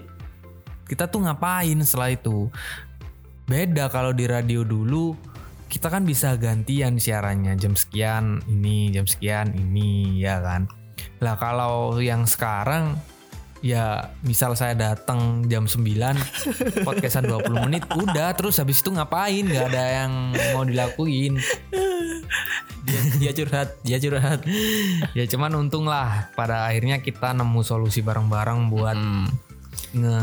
kita 0.87 1.11
tuh 1.11 1.26
ngapain 1.26 1.75
setelah 1.82 2.14
itu? 2.14 2.46
Beda 3.50 3.90
kalau 3.90 4.14
di 4.14 4.26
radio 4.30 4.62
dulu 4.62 5.18
kita 5.66 5.90
kan 5.90 6.06
bisa 6.06 6.38
gantian 6.38 6.96
siarannya 6.96 7.58
jam 7.58 7.75
sekian 7.75 8.42
ini, 8.46 8.94
jam 8.94 9.04
sekian 9.04 9.50
ini 9.54 10.23
ya 10.23 10.38
kan. 10.38 10.70
Lah 11.18 11.35
kalau 11.37 11.99
yang 11.99 12.25
sekarang 12.25 12.96
ya 13.64 14.12
misal 14.23 14.52
saya 14.54 14.76
datang 14.76 15.49
jam 15.49 15.64
9 15.66 15.82
podcastan 16.87 17.26
20 17.26 17.66
menit 17.66 17.82
udah 17.88 18.37
terus 18.37 18.61
habis 18.61 18.85
itu 18.85 18.92
ngapain 18.92 19.42
nggak 19.42 19.73
ada 19.73 19.85
yang 20.04 20.12
mau 20.54 20.62
dilakuin 20.62 21.40
Dia, 22.87 23.00
dia 23.18 23.32
curhat, 23.35 23.68
dia 23.82 23.99
curhat. 23.99 24.46
ya 25.11 25.26
cuman 25.26 25.58
untung 25.58 25.90
lah 25.90 26.30
pada 26.38 26.70
akhirnya 26.70 27.02
kita 27.02 27.35
nemu 27.35 27.58
solusi 27.66 27.99
bareng-bareng 27.99 28.70
buat 28.70 28.94
Hmm, 28.94 29.26
nge 29.97 30.19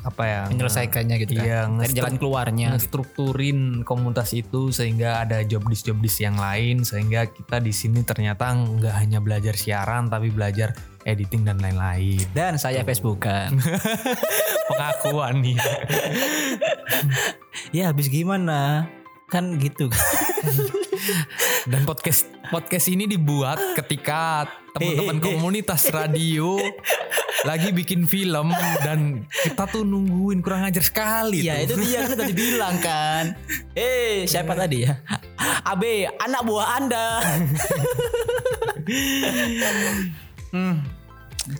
apa 0.00 0.22
ya 0.24 0.40
menyelesaikannya 0.48 1.14
gitu 1.20 1.32
kan. 1.34 1.42
Iya, 1.42 1.58
nge- 1.68 1.92
jalan 1.92 2.14
keluarnya. 2.16 2.66
ngestrukturin 2.72 3.82
komunitas 3.82 4.32
itu 4.32 4.70
sehingga 4.70 5.20
ada 5.20 5.42
job 5.42 5.60
disk 5.64 5.84
job 5.84 5.98
disk 5.98 6.18
yang 6.18 6.34
lain 6.34 6.80
sehingga 6.80 7.26
kita 7.26 7.58
di 7.58 7.70
sini 7.70 8.00
ternyata 8.00 8.48
nggak 8.48 8.94
hanya 8.96 9.18
belajar 9.18 9.52
siaran 9.52 10.06
tapi 10.06 10.28
belajar 10.28 10.70
editing 11.02 11.42
dan 11.42 11.56
lain-lain 11.56 12.20
Dan 12.30 12.54
saya 12.56 12.82
Facebookan. 12.82 13.54
pengakuan 14.68 15.38
nih 15.38 15.54
ya 17.74 17.86
habis 17.86 18.06
gimana? 18.06 18.86
Kan 19.26 19.56
gitu. 19.56 19.88
dan 21.68 21.82
podcast 21.84 22.30
podcast 22.46 22.86
ini 22.86 23.04
dibuat 23.04 23.58
ketika 23.76 24.46
teman-teman 24.72 25.10
Eh, 25.10 25.14
eh, 25.14 25.20
eh. 25.20 25.24
komunitas 25.26 25.82
radio 25.88 26.56
lagi 27.48 27.72
bikin 27.72 28.04
film 28.04 28.52
dan 28.84 29.24
kita 29.24 29.64
tuh 29.72 29.80
nungguin 29.80 30.44
kurang 30.44 30.68
ajar 30.68 30.84
sekali 30.84 31.48
ya 31.48 31.64
tuh. 31.64 31.80
itu 31.80 31.88
dia 31.88 32.04
kan 32.04 32.16
tadi 32.20 32.34
bilang 32.36 32.76
kan. 32.84 33.24
Eh 33.72 34.28
siapa 34.28 34.52
tadi 34.52 34.84
ya? 34.84 35.00
Abe, 35.64 36.04
anak 36.20 36.42
buah 36.44 36.68
Anda. 36.76 37.08
Hmm. 40.48 40.80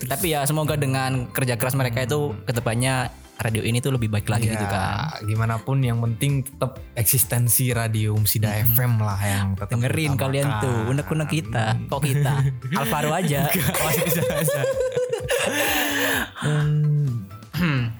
Tapi 0.05 0.33
ya 0.33 0.45
semoga 0.45 0.77
dengan 0.77 1.29
kerja 1.33 1.57
keras 1.57 1.73
mereka 1.73 2.05
itu 2.05 2.33
ke 2.45 2.53
depannya 2.53 3.09
radio 3.39 3.63
ini 3.63 3.79
tuh 3.79 3.95
lebih 3.95 4.11
baik 4.11 4.27
lagi 4.27 4.51
gitu 4.51 4.65
kan. 4.67 5.15
Ya, 5.15 5.29
gimana 5.29 5.55
pun 5.63 5.79
yang 5.79 6.03
penting 6.03 6.43
tetap 6.43 6.77
eksistensi 6.93 7.71
radio 7.71 8.13
Umsida 8.13 8.51
FM 8.51 8.99
lah 8.99 9.19
yang 9.23 9.47
tetap 9.55 9.73
Dengerin 9.77 10.19
kalian 10.19 10.59
tuh 10.59 10.91
unek-unek 10.91 11.29
kita. 11.31 11.79
Kok 11.87 12.01
kita? 12.03 12.33
Alvaro 12.75 13.15
aja. 13.15 13.47
Masih 13.53 14.03
bisa, 14.05 14.21
bisa. 14.25 14.61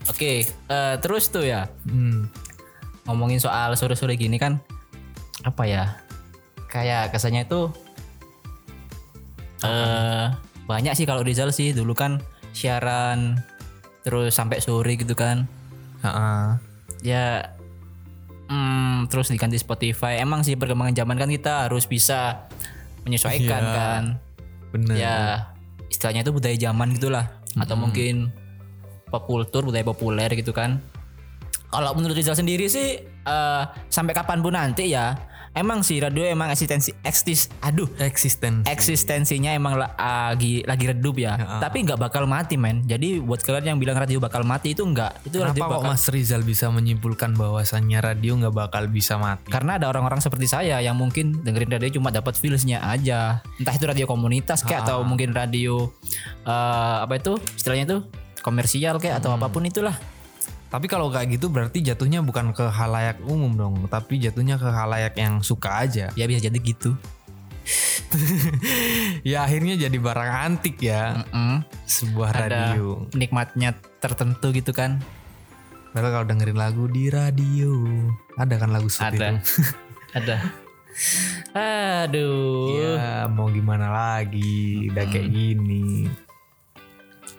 Oke, 0.09 0.43
eh, 0.45 0.95
terus 0.99 1.29
tuh 1.29 1.43
ya 1.43 1.67
Hmm. 1.85 2.27
ngomongin 3.05 3.39
soal 3.39 3.73
sore-sore 3.73 4.13
gini 4.13 4.35
kan 4.35 4.61
apa 5.41 5.63
ya? 5.65 5.85
Kayak 6.67 7.09
kesannya 7.11 7.43
itu 7.43 7.71
eh 9.59 10.29
banyak 10.63 10.93
sih 10.93 11.03
kalau 11.03 11.25
Rizal 11.25 11.49
sih 11.49 11.73
dulu 11.73 11.91
kan 11.91 12.21
siaran 12.53 13.41
terus 14.03 14.31
sampai 14.31 14.61
sore 14.61 14.95
gitu 14.95 15.13
kan. 15.13 15.49
Ha-ha. 15.99 16.61
Ya 17.01 17.55
hmm, 18.47 19.07
terus 19.07 19.27
diganti 19.27 19.57
Spotify. 19.57 20.19
Emang 20.19 20.43
sih 20.43 20.55
perkembangan 20.55 20.95
zaman 20.95 21.17
kan 21.17 21.29
kita 21.29 21.67
harus 21.67 21.83
bisa 21.85 22.47
menyesuaikan 23.03 23.63
Iya. 23.63 23.75
kan. 23.75 24.03
Bener. 24.69 24.95
Ya 24.95 25.17
istilahnya 25.89 26.21
itu 26.21 26.31
budaya 26.31 26.55
zaman 26.55 26.95
gitulah 26.95 27.25
atau 27.57 27.75
mungkin 27.75 28.29
pop 29.09 29.25
culture 29.25 29.65
budaya 29.65 29.83
populer 29.83 30.29
gitu 30.37 30.53
kan. 30.53 30.79
Kalau 31.69 31.93
menurut 31.93 32.17
Rizal 32.17 32.37
sendiri 32.37 32.65
sih 32.65 33.01
eh, 33.05 33.63
sampai 33.89 34.13
kapan 34.13 34.41
pun 34.41 34.53
nanti 34.57 34.93
ya 34.93 35.13
emang 35.53 35.81
sih 35.81 35.97
radio 35.97 36.23
emang 36.23 36.49
eksistensi 36.49 36.93
eksis 37.01 37.49
aduh 37.59 37.89
Eksisten. 37.97 38.63
eksistensinya 38.63 39.51
emang 39.51 39.75
la- 39.75 39.93
lagi 39.97 40.61
lagi 40.63 40.85
redup 40.89 41.17
ya. 41.17 41.59
Tapi 41.59 41.83
nggak 41.83 41.99
bakal 41.99 42.25
mati 42.25 42.55
men. 42.55 42.85
Jadi 42.85 43.17
buat 43.19 43.41
kalian 43.41 43.75
yang 43.75 43.79
bilang 43.79 43.97
radio 43.97 44.17
bakal 44.17 44.45
mati 44.45 44.73
itu 44.73 44.85
enggak. 44.85 45.17
Itu 45.23 45.41
radio 45.41 45.57
Kenapa 45.57 45.65
kok 45.65 45.81
bakal 45.81 45.91
Mas 45.93 46.05
Rizal 46.07 46.41
bisa 46.41 46.69
menyimpulkan 46.69 47.33
bahwasannya 47.33 47.99
radio 47.99 48.37
nggak 48.37 48.55
bakal 48.55 48.85
bisa 48.87 49.17
mati? 49.17 49.49
karena 49.49 49.75
ada 49.75 49.89
orang-orang 49.89 50.19
seperti 50.19 50.45
saya 50.45 50.77
yang 50.79 50.93
mungkin 50.95 51.41
dengerin 51.41 51.71
radio 51.71 51.89
cuma 51.97 52.09
dapat 52.09 52.35
feelsnya 52.35 52.79
aja. 52.79 53.41
Entah 53.57 53.73
itu 53.73 53.85
radio 53.85 54.05
komunitas 54.05 54.61
kayak 54.61 54.85
atau 54.85 55.01
mungkin 55.03 55.33
radio 55.33 55.89
eh, 56.43 56.97
apa 57.01 57.13
itu 57.15 57.35
istilahnya 57.55 57.85
itu 57.85 57.97
komersial 58.39 58.97
kayak 58.97 59.19
atau 59.19 59.35
apa 59.35 59.49
pun 59.49 59.65
itulah. 59.65 59.97
Tapi 60.69 60.85
kalau 60.85 61.09
kayak 61.09 61.33
gitu 61.33 61.49
berarti 61.49 61.81
jatuhnya 61.81 62.21
bukan 62.21 62.53
ke 62.53 62.69
halayak 62.69 63.17
umum 63.25 63.57
dong, 63.57 63.75
tapi 63.89 64.21
jatuhnya 64.21 64.55
ke 64.55 64.69
halayak 64.69 65.17
yang 65.17 65.41
suka 65.41 65.81
aja. 65.81 66.13
Ya 66.13 66.29
bisa 66.29 66.45
jadi 66.45 66.57
gitu. 66.57 66.93
ya 69.29 69.45
akhirnya 69.45 69.77
jadi 69.77 69.93
barang 69.93 70.31
antik 70.31 70.81
ya 70.81 71.25
Mm, 71.29 71.61
sebuah 71.85 72.29
ada 72.33 72.73
radio. 72.73 73.05
penikmatnya 73.09 73.73
tertentu 73.97 74.49
gitu 74.49 74.73
kan. 74.73 75.01
Padahal 75.89 76.21
kalau 76.21 76.25
dengerin 76.29 76.57
lagu 76.57 76.85
di 76.85 77.09
radio, 77.09 77.73
ada 78.37 78.55
kan 78.57 78.69
lagu 78.69 78.89
seperti 78.89 79.17
Ada. 79.17 79.27
itu. 79.27 79.41
ada. 80.17 80.37
Aduh. 81.53 82.77
Ya 82.77 83.25
mau 83.25 83.49
gimana 83.49 83.89
lagi, 83.89 84.89
udah 84.89 85.05
kayak 85.07 85.29
gini. 85.29 86.05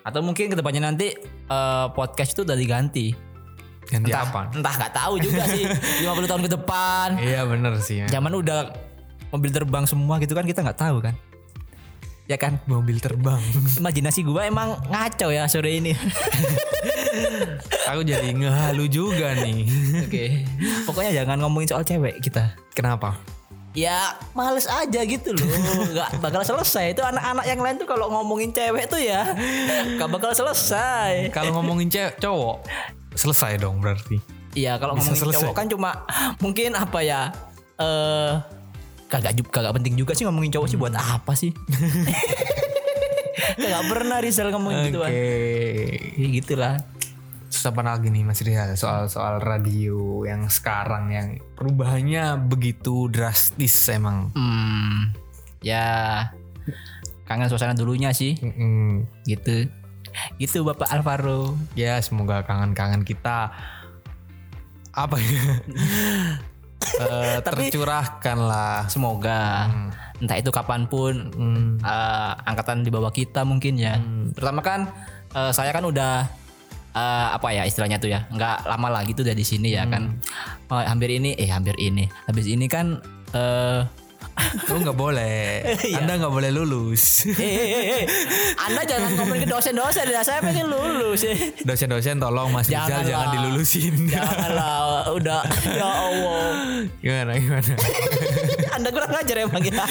Atau 0.00 0.20
mungkin 0.20 0.48
ke 0.48 0.56
depannya 0.56 0.86
nanti 0.86 1.12
eh, 1.46 1.86
podcast 1.92 2.32
itu 2.32 2.42
udah 2.42 2.54
diganti. 2.54 3.12
Ganti 3.86 4.08
entah, 4.08 4.22
apa? 4.24 4.40
Entah 4.54 4.74
nggak 4.76 4.92
tahu 4.92 5.14
juga 5.18 5.42
sih. 5.46 5.64
50 6.04 6.30
tahun 6.30 6.42
ke 6.44 6.50
depan. 6.52 7.08
Iya 7.16 7.42
bener 7.44 7.72
sih. 7.78 8.02
Ya. 8.02 8.06
Zaman 8.08 8.32
udah 8.32 8.70
mobil 9.30 9.50
terbang 9.50 9.84
semua 9.84 10.18
gitu 10.18 10.32
kan 10.32 10.42
kita 10.42 10.60
nggak 10.60 10.78
tahu 10.78 10.98
kan. 11.00 11.14
ya 12.26 12.38
kan 12.38 12.62
Mobil 12.64 13.02
terbang. 13.02 13.42
imajinasi 13.82 14.22
gua 14.22 14.46
emang 14.46 14.78
ngaco 14.86 15.28
ya 15.28 15.50
sore 15.50 15.82
ini 15.82 15.90
Aku 17.90 18.06
jadi 18.06 18.30
ngehalu 18.30 18.86
juga 18.86 19.34
nih. 19.34 19.66
oke 19.98 20.24
pokoknya 20.86 21.10
jangan 21.12 21.42
ngomongin 21.42 21.66
soal 21.66 21.82
cewek 21.82 22.22
kita 22.22 22.54
Kenapa? 22.70 23.18
Ya 23.70 24.18
males 24.34 24.66
aja 24.66 25.00
gitu 25.06 25.30
loh. 25.34 25.46
Nggak 25.94 26.18
bakal 26.18 26.42
selesai. 26.42 26.94
Itu 26.94 27.02
anak-anak 27.06 27.46
yang 27.46 27.60
lain 27.62 27.76
tuh 27.78 27.86
kalau 27.86 28.10
ngomongin 28.10 28.50
cewek 28.50 28.90
tuh 28.90 28.98
ya 28.98 29.30
nggak 29.96 30.10
bakal 30.10 30.30
selesai. 30.34 31.30
Kalau 31.30 31.54
ngomongin 31.58 31.86
cewek 31.90 32.18
cowok 32.18 32.66
selesai 33.14 33.58
dong 33.58 33.82
berarti. 33.82 34.22
iya 34.58 34.74
kalau 34.82 34.98
ngomongin 34.98 35.18
selesai. 35.18 35.46
cowok 35.46 35.54
kan 35.54 35.66
cuma 35.70 35.90
mungkin 36.42 36.74
apa 36.74 36.98
ya 37.06 37.30
eh 37.78 38.34
kagak 39.06 39.38
juga 39.38 39.50
kagak 39.50 39.78
penting 39.78 39.94
juga 39.94 40.14
sih 40.14 40.26
ngomongin 40.26 40.50
cowok 40.54 40.68
sih 40.70 40.78
buat 40.78 40.94
apa 40.94 41.32
sih? 41.38 41.50
Kagak 43.40 43.82
pernah 43.90 44.18
Rizal 44.22 44.52
ngomongin 44.54 44.92
gitu 44.92 45.02
Oke. 45.02 45.10
ya 46.14 46.26
gitulah 46.38 46.74
Terus 47.60 47.76
apa 47.76 47.84
lagi 47.84 48.08
nih 48.08 48.24
Mas 48.24 48.40
Rizal 48.40 48.72
soal 48.72 49.04
soal 49.04 49.36
radio 49.36 50.24
yang 50.24 50.48
sekarang 50.48 51.12
yang 51.12 51.28
perubahannya 51.52 52.40
begitu 52.40 53.04
drastis 53.06 53.76
emang. 53.86 54.32
hmm 54.32 55.12
ya 55.60 56.24
kangen 57.28 57.52
suasana 57.52 57.76
dulunya 57.76 58.16
sih. 58.16 58.32
Mm-mm. 58.34 59.04
gitu. 59.28 59.68
Gitu 60.40 60.64
Bapak 60.64 60.88
Alvaro. 60.88 61.52
Ya 61.76 62.00
semoga 62.00 62.40
kangen-kangen 62.40 63.04
kita 63.04 63.52
apa 64.90 65.16
ya? 65.20 65.36
Eh, 66.80 67.44
Tapi- 67.44 67.68
tercurahkan 67.68 68.38
lah. 68.40 68.88
semoga 68.88 69.68
entah 70.16 70.32
itu 70.34 70.48
kapan 70.48 70.88
pun 70.88 71.28
Hmm. 71.30 71.76
eh, 71.76 72.32
angkatan 72.42 72.80
di 72.80 72.88
bawah 72.88 73.12
kita 73.12 73.44
mungkin 73.44 73.76
ya. 73.76 74.00
Pertama 74.32 74.64
kan 74.64 74.88
eh, 75.30 75.52
saya 75.52 75.70
kan 75.70 75.84
udah 75.84 76.24
eh, 76.94 77.28
apa 77.34 77.48
ya 77.54 77.62
istilahnya 77.66 77.98
tuh 77.98 78.10
ya 78.10 78.26
nggak 78.30 78.66
lama 78.66 78.88
lagi 79.02 79.14
tuh 79.14 79.22
udah 79.26 79.36
di 79.36 79.46
sini 79.46 79.74
ya 79.74 79.86
kan. 79.86 80.18
Oh, 80.70 80.78
hampir 80.78 81.10
ini 81.10 81.34
eh 81.34 81.50
hampir 81.50 81.74
ini. 81.78 82.06
Habis 82.26 82.46
ini 82.46 82.66
kan 82.70 83.02
eh 83.34 83.80
Lu 84.66 84.78
nggak 84.80 84.94
boleh. 84.94 85.62
Anda 85.92 86.12
nggak 86.16 86.30
boleh 86.30 86.50
lulus. 86.50 87.24
eh, 87.26 87.36
eh, 87.36 87.68
eh, 87.68 87.84
eh, 87.94 88.02
Anda 88.58 88.82
jangan 88.82 89.10
ngomongin 89.14 89.42
ke 89.42 89.48
dosen-dosen 89.48 90.06
ya 90.06 90.20
saya 90.20 90.40
pengen 90.40 90.66
lulus. 90.66 91.22
Dosen-dosen 91.60 92.16
tolong 92.16 92.48
Mas 92.48 92.66
Rizal 92.66 92.86
Janganlah. 92.86 93.04
jangan 93.04 93.28
dilulusin. 93.32 93.94
Janganlah 94.06 94.78
udah 95.10 95.40
ya 95.66 95.86
Allah 95.86 96.40
gimana 96.96 97.32
gimana? 97.34 97.72
Anda 98.70 98.88
kurang 98.88 99.12
ajar 99.12 99.36
emang 99.38 99.62
ya 99.62 99.84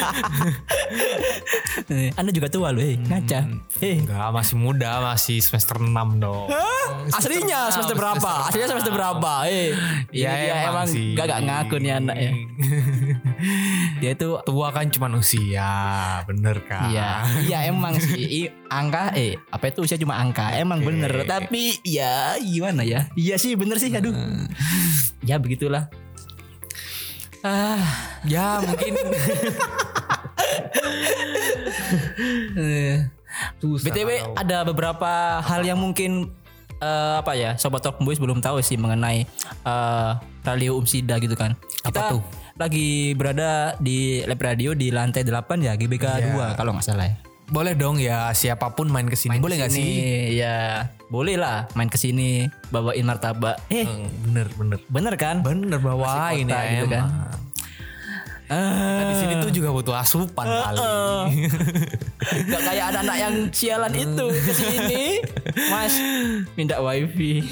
Anda 2.15 2.29
juga 2.29 2.47
tua 2.47 2.69
loh 2.69 2.81
eh 2.81 2.95
ngaca 2.97 3.39
eh 3.79 3.95
Enggak, 3.99 4.29
masih 4.31 4.55
muda, 4.55 5.01
masih 5.03 5.39
semester 5.39 5.77
6 5.77 5.89
dong. 6.17 6.47
Aslinya 7.09 7.69
semester 7.69 7.95
berapa? 7.95 8.31
Aslinya 8.47 8.67
semester 8.67 8.91
berapa? 8.91 9.33
Eh, 9.45 9.71
Ya, 10.09 10.31
ya, 10.31 10.33
dia 10.33 10.53
emang 10.63 10.69
emang 10.71 10.87
sih. 10.87 11.13
gak 11.13 11.25
gak 11.27 11.41
ngaku 11.43 11.75
nih 11.77 11.91
anak 11.93 12.17
ya. 12.17 12.31
Dia 14.01 14.11
tuh 14.15 14.38
Tua 14.46 14.72
kan 14.72 14.88
cuma 14.91 15.08
usia, 15.15 15.72
bener 16.27 16.63
kan? 16.63 16.89
Iya, 16.91 17.10
iya 17.46 17.58
emang 17.67 17.98
sih. 17.98 18.46
I- 18.46 18.53
angka 18.69 19.12
eh 19.17 19.36
apa 19.50 19.72
itu? 19.72 19.84
Usia 19.84 19.98
cuma 20.00 20.19
angka. 20.19 20.53
Emang 20.55 20.84
bener. 20.84 21.25
Tapi 21.25 21.79
ya 21.84 22.38
gimana 22.39 22.86
ya? 22.86 23.10
Iya 23.17 23.36
sih 23.41 23.58
bener 23.58 23.79
sih. 23.81 23.91
Aduh. 23.91 24.13
Ya 25.25 25.36
begitulah. 25.41 25.89
Ah. 27.39 27.79
Ya 28.27 28.60
mungkin. 28.63 28.93
Eh. 32.60 33.08
Susah 33.63 33.93
btw 33.93 34.10
ada 34.36 34.67
beberapa 34.67 35.39
hal 35.39 35.63
yang 35.63 35.79
mungkin 35.79 36.34
eh, 36.82 37.13
apa 37.21 37.34
ya? 37.38 37.56
Sobat 37.56 37.80
talk 37.86 38.02
boys 38.04 38.19
belum 38.19 38.43
tahu 38.43 38.60
sih 38.60 38.75
mengenai 38.75 39.23
eh, 39.63 40.12
radio 40.43 40.75
Umsida 40.75 41.15
gitu 41.21 41.38
kan. 41.39 41.56
Kita 41.86 42.17
tuh? 42.17 42.21
Lagi 42.60 42.89
berada 43.13 43.52
di 43.80 43.98
lab 44.22 44.36
radio 44.38 44.76
di 44.76 44.91
lantai 44.91 45.24
8 45.24 45.32
ya 45.60 45.74
GBK 45.74 46.36
2 46.36 46.60
kalau 46.60 46.76
nggak 46.76 46.84
salah 46.84 47.08
ya 47.08 47.15
boleh 47.48 47.74
dong 47.74 47.98
ya 47.98 48.30
siapa 48.32 48.69
pun 48.69 48.86
main 48.86 49.08
ke 49.08 49.15
sini 49.15 49.39
boleh 49.39 49.58
nggak 49.58 49.72
sih? 49.72 49.89
Ya 50.36 50.86
boleh 51.08 51.34
lah 51.34 51.65
main 51.74 51.88
ke 51.88 51.95
sini 51.95 52.45
bawain 52.69 53.02
martabak 53.02 53.58
eh 53.69 53.82
Hmm, 53.82 54.06
Bener 54.22 54.45
bener. 54.54 54.80
bener 54.86 55.15
kan 55.15 55.41
Bener 55.41 55.80
bawain 55.80 56.45
kota 56.45 56.60
ya 56.60 56.69
gitu 56.76 56.88
kan. 56.89 57.04
emang. 57.08 57.38
Kita 58.50 59.04
di 59.04 59.15
sini 59.15 59.34
tuh 59.39 59.52
juga 59.52 59.69
butuh 59.72 59.93
asupan 59.95 60.45
kali. 60.45 60.82
Gak 62.45 62.62
kayak 62.63 62.86
anak-anak 62.91 63.17
yang 63.19 63.36
sialan 63.50 63.93
itu 63.95 64.26
ke 64.36 64.52
sini 64.52 65.04
Mas 65.72 65.93
minta 66.54 66.78
wifi 66.78 67.45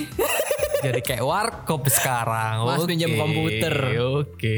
Jadi 0.78 1.00
kayak 1.02 1.24
warkop 1.26 1.90
sekarang. 1.90 2.66
Mas 2.66 2.82
Oke, 2.86 2.94
pinjam 2.94 3.18
komputer. 3.18 3.76
Oke. 4.22 4.58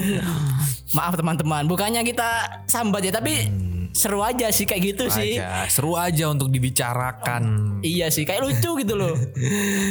Maaf 0.96 1.14
teman-teman 1.16 1.64
bukannya 1.64 2.02
kita 2.02 2.60
sambat 2.66 3.06
ya 3.06 3.12
tapi 3.14 3.46
seru 3.90 4.22
aja 4.22 4.50
sih 4.54 4.66
kayak 4.66 4.94
gitu 4.94 5.04
sih 5.10 5.38
Aja, 5.38 5.66
seru 5.66 5.94
aja 5.94 6.30
untuk 6.30 6.50
dibicarakan. 6.50 7.78
Iya 7.82 8.10
sih 8.10 8.26
kayak 8.26 8.42
lucu 8.46 8.78
gitu 8.82 8.94
loh 8.94 9.14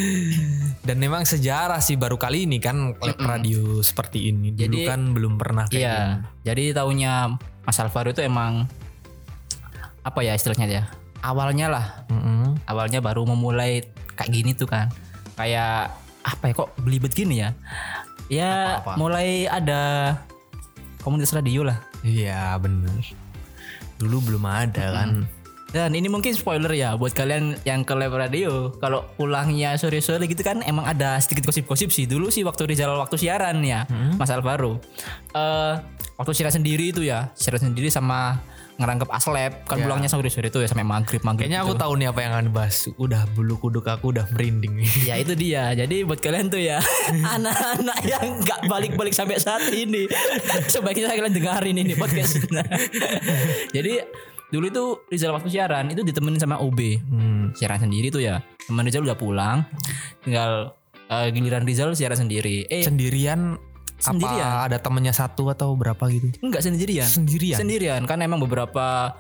Dan 0.87 0.97
memang 0.97 1.27
sejarah 1.27 1.83
sih 1.83 1.99
baru 1.99 2.15
kali 2.15 2.47
ini 2.47 2.57
kan 2.63 2.95
lab 2.95 3.19
radio 3.19 3.83
seperti 3.83 4.31
ini. 4.31 4.55
Dulu 4.55 4.63
Jadi- 4.65 4.87
kan 4.87 5.01
belum 5.15 5.35
pernah 5.39 5.65
kayak 5.67 5.79
Iya 5.79 5.97
jadi 6.43 6.75
tahunya 6.75 7.13
Mas 7.63 7.79
Alvaro 7.79 8.11
itu 8.11 8.23
emang 8.23 8.67
Apa 10.03 10.23
ya 10.23 10.33
istilahnya 10.33 10.67
ya 10.67 10.83
Awalnya 11.19 11.67
lah 11.67 11.86
Mm-mm. 12.08 12.55
awalnya 12.63 12.99
baru 12.99 13.23
memulai 13.23 13.84
kayak 14.13 14.29
gini 14.29 14.51
tuh 14.51 14.65
kan 14.65 14.88
kayak 15.34 15.91
apa 16.21 16.43
ya 16.45 16.53
kok 16.53 16.69
belibet 16.77 17.12
gini 17.12 17.39
ya 17.39 17.49
ya 18.27 18.51
Apa-apa? 18.79 18.93
mulai 18.95 19.43
ada 19.45 20.15
komunitas 20.99 21.32
radio 21.32 21.63
lah 21.63 21.79
Iya 21.99 22.55
bener. 22.55 22.95
Dulu 23.95 24.23
belum 24.25 24.43
ada 24.43 24.86
kan. 24.95 25.27
dan 25.69 25.91
ini 25.91 26.08
mungkin 26.08 26.32
spoiler 26.32 26.71
ya 26.71 26.95
buat 26.95 27.12
kalian 27.12 27.53
yang 27.62 27.84
ke 27.84 27.93
live 27.93 28.10
radio 28.12 28.51
kalau 28.75 29.05
pulangnya 29.13 29.75
sore-sore 29.75 30.25
gitu 30.25 30.41
kan 30.41 30.63
emang 30.63 30.82
ada 30.84 31.19
sedikit 31.19 31.45
gosip-gosip 31.45 31.89
sih 31.89 32.05
dulu 32.05 32.27
sih 32.27 32.41
waktu 32.41 32.65
Rizal 32.65 32.95
waktu 32.95 33.19
siaran 33.19 33.62
ya 33.62 33.86
Mas 34.15 34.29
Alvaro 34.29 34.82
Eh 35.29 35.73
waktu 36.15 36.32
siaran 36.34 36.55
sendiri 36.55 36.89
itu 36.89 37.03
ya 37.03 37.29
siaran 37.32 37.62
sendiri 37.62 37.88
sama 37.88 38.41
ngerangkep 38.79 39.09
aslep 39.11 39.53
kan 39.67 39.75
Ya. 39.75 39.83
pulangnya 39.83 40.07
sore-sore 40.07 40.47
itu 40.47 40.59
ya 40.59 40.67
sampai 40.67 40.87
maghrib 40.87 41.19
maghrib 41.21 41.45
Kayaknya 41.45 41.61
aku 41.61 41.75
gitu. 41.75 41.83
tahu 41.83 41.93
nih 41.99 42.07
apa 42.07 42.19
yang 42.23 42.31
akan 42.31 42.45
dibahas. 42.47 42.75
Udah 42.95 43.21
bulu 43.31 43.55
kuduk 43.59 43.83
aku 43.83 44.15
udah 44.15 44.25
merinding 44.31 44.79
nih. 44.79 44.89
Ya 45.03 45.15
itu 45.19 45.35
dia. 45.35 45.75
Jadi 45.75 46.07
buat 46.07 46.17
kalian 46.17 46.47
tuh 46.47 46.63
ya 46.63 46.79
anak-anak 47.35 47.99
yang 48.07 48.39
nggak 48.39 48.59
balik-balik 48.65 49.11
sampai 49.11 49.35
saat 49.35 49.67
ini, 49.69 50.07
sebaiknya 50.73 51.11
kalian 51.11 51.35
dengerin 51.35 51.77
ini 51.77 51.93
podcast. 51.93 52.39
Jadi 53.75 53.93
dulu 54.49 54.65
itu 54.65 54.83
Rizal 55.07 55.31
waktu 55.31 55.49
siaran 55.51 55.91
itu 55.91 56.01
ditemenin 56.01 56.39
sama 56.39 56.57
OB. 56.57 56.79
Hmm. 57.03 57.43
Siaran 57.53 57.79
sendiri 57.79 58.09
tuh 58.09 58.23
ya. 58.23 58.39
Teman 58.63 58.85
Rizal 58.85 59.03
udah 59.03 59.17
pulang, 59.17 59.65
tinggal 60.23 60.73
eh, 61.05 61.27
giliran 61.29 61.65
Rizal 61.65 61.93
siaran 61.93 62.17
sendiri. 62.17 62.65
Eh 62.65 62.81
Sendirian, 62.81 63.57
Sendirian. 63.99 64.47
apa 64.47 64.65
ada 64.71 64.77
temennya 64.79 65.12
satu 65.12 65.51
atau 65.51 65.75
berapa 65.75 65.99
gitu? 66.07 66.31
enggak 66.39 66.63
sendirian. 66.63 67.03
Sendirian. 67.05 67.59
Sendirian 67.59 68.01
kan 68.07 68.19
emang 68.23 68.39
beberapa 68.39 69.12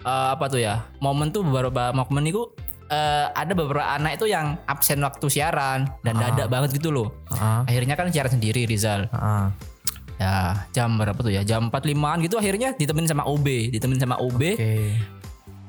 eh, 0.00 0.28
apa 0.32 0.46
tuh 0.46 0.62
ya 0.62 0.86
momen 1.02 1.34
tuh 1.34 1.42
beberapa 1.42 1.90
momen 1.90 2.24
itu 2.24 2.46
eh, 2.86 3.26
ada 3.28 3.52
beberapa 3.52 3.84
anak 3.84 4.16
itu 4.16 4.30
yang 4.30 4.56
absen 4.64 5.02
waktu 5.02 5.26
siaran 5.26 5.90
dan 6.06 6.14
dadak 6.16 6.46
banget 6.48 6.78
gitu 6.78 6.94
loh. 6.94 7.10
Ah, 7.28 7.66
Akhirnya 7.66 7.98
kan 7.98 8.08
siaran 8.08 8.32
sendiri 8.32 8.64
Rizal. 8.64 9.10
ah. 9.12 9.50
Ya 10.18 10.66
jam 10.74 10.98
berapa 10.98 11.14
tuh 11.22 11.30
ya 11.30 11.46
Jam 11.46 11.70
45an 11.70 12.26
gitu 12.26 12.42
akhirnya 12.42 12.74
ditemenin 12.74 13.06
sama 13.06 13.22
OB 13.22 13.70
Ditemenin 13.70 14.02
sama 14.02 14.18
OB 14.18 14.58
Oke. 14.58 14.98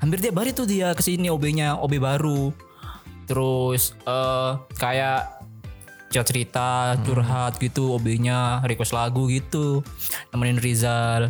Hampir 0.02 0.18
tiap 0.26 0.42
hari 0.42 0.58
tuh 0.58 0.66
dia 0.66 0.90
ke 0.98 1.06
sini 1.06 1.30
OB-nya 1.30 1.78
OB 1.78 2.02
baru 2.02 2.50
Terus 3.30 3.94
eh 4.10 4.52
kayak 4.74 5.39
cerita 6.10 6.26
cerita 6.26 6.68
curhat 7.00 7.58
gitu 7.58 7.94
OB-nya 7.94 8.62
request 8.64 8.92
lagu 8.92 9.26
gitu 9.26 9.86
Temenin 10.28 10.58
Rizal 10.58 11.30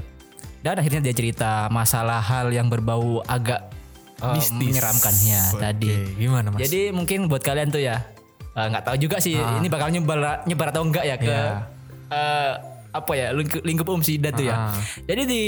Dan 0.60 0.76
akhirnya 0.76 1.00
dia 1.02 1.12
cerita 1.12 1.68
masalah 1.68 2.20
hal 2.20 2.50
yang 2.50 2.68
berbau 2.68 3.20
agak 3.24 3.72
Mistis. 4.20 4.52
menyeramkannya 4.52 5.42
tadi 5.56 5.88
Oke, 5.88 6.16
Gimana 6.18 6.48
mas? 6.50 6.60
Jadi 6.62 6.92
mungkin 6.92 7.28
buat 7.28 7.40
kalian 7.40 7.70
tuh 7.70 7.80
ya 7.80 8.04
eh, 8.52 8.68
nggak 8.68 8.84
tahu 8.84 8.96
juga 8.98 9.20
sih 9.20 9.36
ini 9.36 9.68
bakal 9.68 9.88
nyebar 9.88 10.44
nyebar 10.44 10.68
atau 10.70 10.84
enggak 10.84 11.04
ya 11.04 11.16
ke 11.16 11.28
Iya. 11.28 11.64
eh, 12.10 12.54
apa 12.90 13.12
ya 13.14 13.32
lingkup, 13.32 13.62
lingkup 13.62 13.88
Umsida 13.88 14.34
tuh 14.34 14.44
ya. 14.44 14.56
Ah. 14.68 14.76
Jadi 15.06 15.22
di 15.24 15.44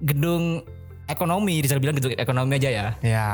gedung 0.00 0.64
ekonomi, 1.04 1.60
Rizal 1.60 1.78
bilang 1.78 1.94
gedung 1.94 2.16
ekonomi 2.16 2.56
aja 2.56 2.70
ya. 2.72 2.86
ya. 2.98 3.30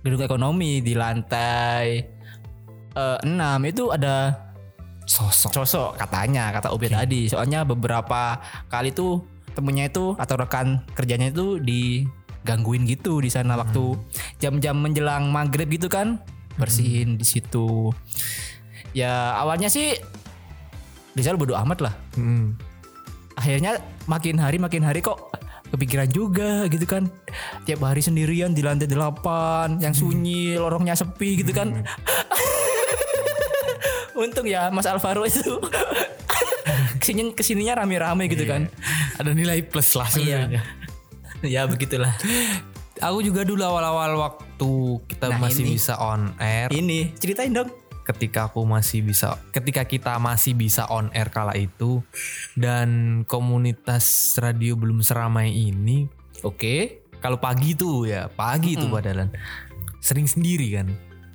Gedung 0.00 0.24
ekonomi 0.24 0.80
di 0.80 0.96
lantai 0.96 2.00
6 2.96 3.70
itu 3.70 3.84
ada 3.94 4.50
Sosok. 5.10 5.50
sosok 5.50 5.90
katanya 5.98 6.54
kata 6.54 6.70
Obi 6.70 6.86
tadi. 6.86 7.26
Soalnya 7.26 7.66
beberapa 7.66 8.38
kali 8.70 8.94
tuh 8.94 9.26
temennya 9.58 9.90
itu 9.90 10.14
atau 10.14 10.38
rekan 10.38 10.86
kerjanya 10.94 11.34
itu 11.34 11.58
digangguin 11.58 12.86
gitu 12.86 13.18
di 13.18 13.26
sana 13.26 13.58
waktu 13.58 13.98
jam-jam 14.38 14.78
menjelang 14.78 15.34
maghrib 15.34 15.66
gitu 15.66 15.90
kan 15.90 16.22
bersihin 16.54 17.18
di 17.18 17.26
situ. 17.26 17.90
Ya 18.94 19.34
awalnya 19.34 19.66
sih 19.66 19.98
Rizal 21.18 21.34
bodo 21.34 21.58
amat 21.58 21.90
lah. 21.90 21.94
Hmm. 22.14 22.54
Akhirnya 23.34 23.82
makin 24.06 24.38
hari 24.38 24.62
makin 24.62 24.86
hari 24.86 25.02
kok 25.02 25.34
kepikiran 25.74 26.06
juga 26.06 26.70
gitu 26.70 26.86
kan. 26.86 27.10
Tiap 27.66 27.82
hari 27.82 27.98
sendirian 27.98 28.54
di 28.54 28.62
lantai 28.62 28.86
delapan 28.86 29.82
yang 29.82 29.90
sunyi, 29.90 30.54
lorongnya 30.54 30.94
sepi 30.94 31.42
gitu 31.42 31.50
kan. 31.50 31.74
Untung 34.14 34.44
ya 34.44 34.68
Mas 34.68 34.84
Alvaro 34.84 35.22
itu 35.22 35.40
ke 37.00 37.04
sini 37.04 37.32
ke 37.32 37.42
sininya 37.42 37.80
rame-rame 37.80 38.26
gitu 38.26 38.44
kan. 38.44 38.68
Ada 39.16 39.30
nilai 39.30 39.62
plus 39.62 39.94
lah 39.94 40.08
sebenarnya. 40.08 40.62
Ya 41.40 41.64
begitulah. 41.64 42.12
Aku 43.00 43.24
juga 43.24 43.40
dulu 43.42 43.64
awal-awal 43.64 44.12
waktu 44.14 44.70
kita 45.08 45.32
Nah, 45.32 45.40
masih 45.40 45.64
ini. 45.64 45.72
bisa 45.72 45.96
on 45.96 46.36
air. 46.36 46.68
Ini 46.68 47.16
ceritain 47.16 47.48
dong. 47.48 47.72
ketika 48.00 48.50
aku 48.50 48.66
masih 48.66 49.00
bisa 49.00 49.38
ketika 49.48 49.86
kita 49.86 50.18
masih 50.18 50.52
bisa 50.52 50.82
on 50.90 51.08
air 51.14 51.30
kala 51.30 51.54
itu 51.54 52.02
dan 52.52 53.22
komunitas 53.22 54.04
radio 54.36 54.74
belum 54.74 54.98
seramai 54.98 55.46
ini 55.46 56.10
Oke. 56.42 57.06
kalau 57.22 57.38
pagi 57.38 57.72
tuh 57.72 58.04
ya 58.04 58.26
pagi 58.26 58.74
tuh 58.74 58.90
padahal 58.90 59.30
sering 60.00 60.26
sendiri 60.26 60.74
kan 60.74 60.90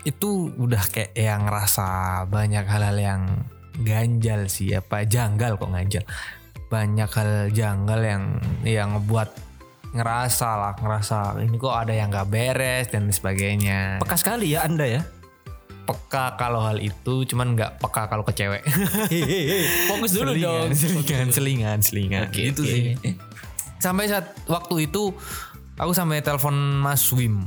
itu 0.06 0.54
udah 0.54 0.84
kayak 0.94 1.18
yang 1.18 1.50
ngerasa 1.50 1.86
banyak 2.30 2.66
hal-hal 2.70 2.98
yang 2.98 3.22
ganjal 3.82 4.46
sih 4.48 4.72
apa 4.78 5.04
janggal 5.04 5.58
kok 5.58 5.74
ganjal. 5.74 6.06
Banyak 6.70 7.10
hal 7.10 7.32
janggal 7.50 8.02
yang 8.06 8.24
yang 8.62 8.90
ngebuat 8.96 9.30
ngerasa 9.96 10.50
lah 10.60 10.74
ngerasa 10.78 11.40
ini 11.42 11.56
kok 11.58 11.74
ada 11.74 11.94
yang 11.96 12.14
gak 12.14 12.30
beres 12.30 12.94
dan 12.94 13.10
sebagainya. 13.10 13.98
Peka 14.06 14.16
sekali 14.16 14.54
ya 14.54 14.64
Anda 14.64 14.86
ya. 14.86 15.04
peka 15.86 16.34
kalau 16.42 16.66
hal 16.66 16.82
itu 16.82 17.30
cuman 17.30 17.54
nggak 17.54 17.78
peka 17.78 18.10
kalau 18.10 18.26
ke 18.26 18.34
cewek. 18.34 18.66
Fokus 19.94 20.18
dulu 20.18 20.34
dong. 20.34 20.74
selingan 20.74 21.30
selingan 21.30 21.78
selingan. 21.86 22.26
Oke, 22.26 22.50
itu 22.50 22.66
oke. 22.66 22.74
sih. 22.74 22.84
Sampai 23.78 24.10
saat 24.10 24.34
waktu 24.50 24.90
itu 24.90 25.14
aku 25.78 25.94
sampai 25.94 26.26
telepon 26.26 26.58
Mas 26.82 27.06
Wim 27.14 27.46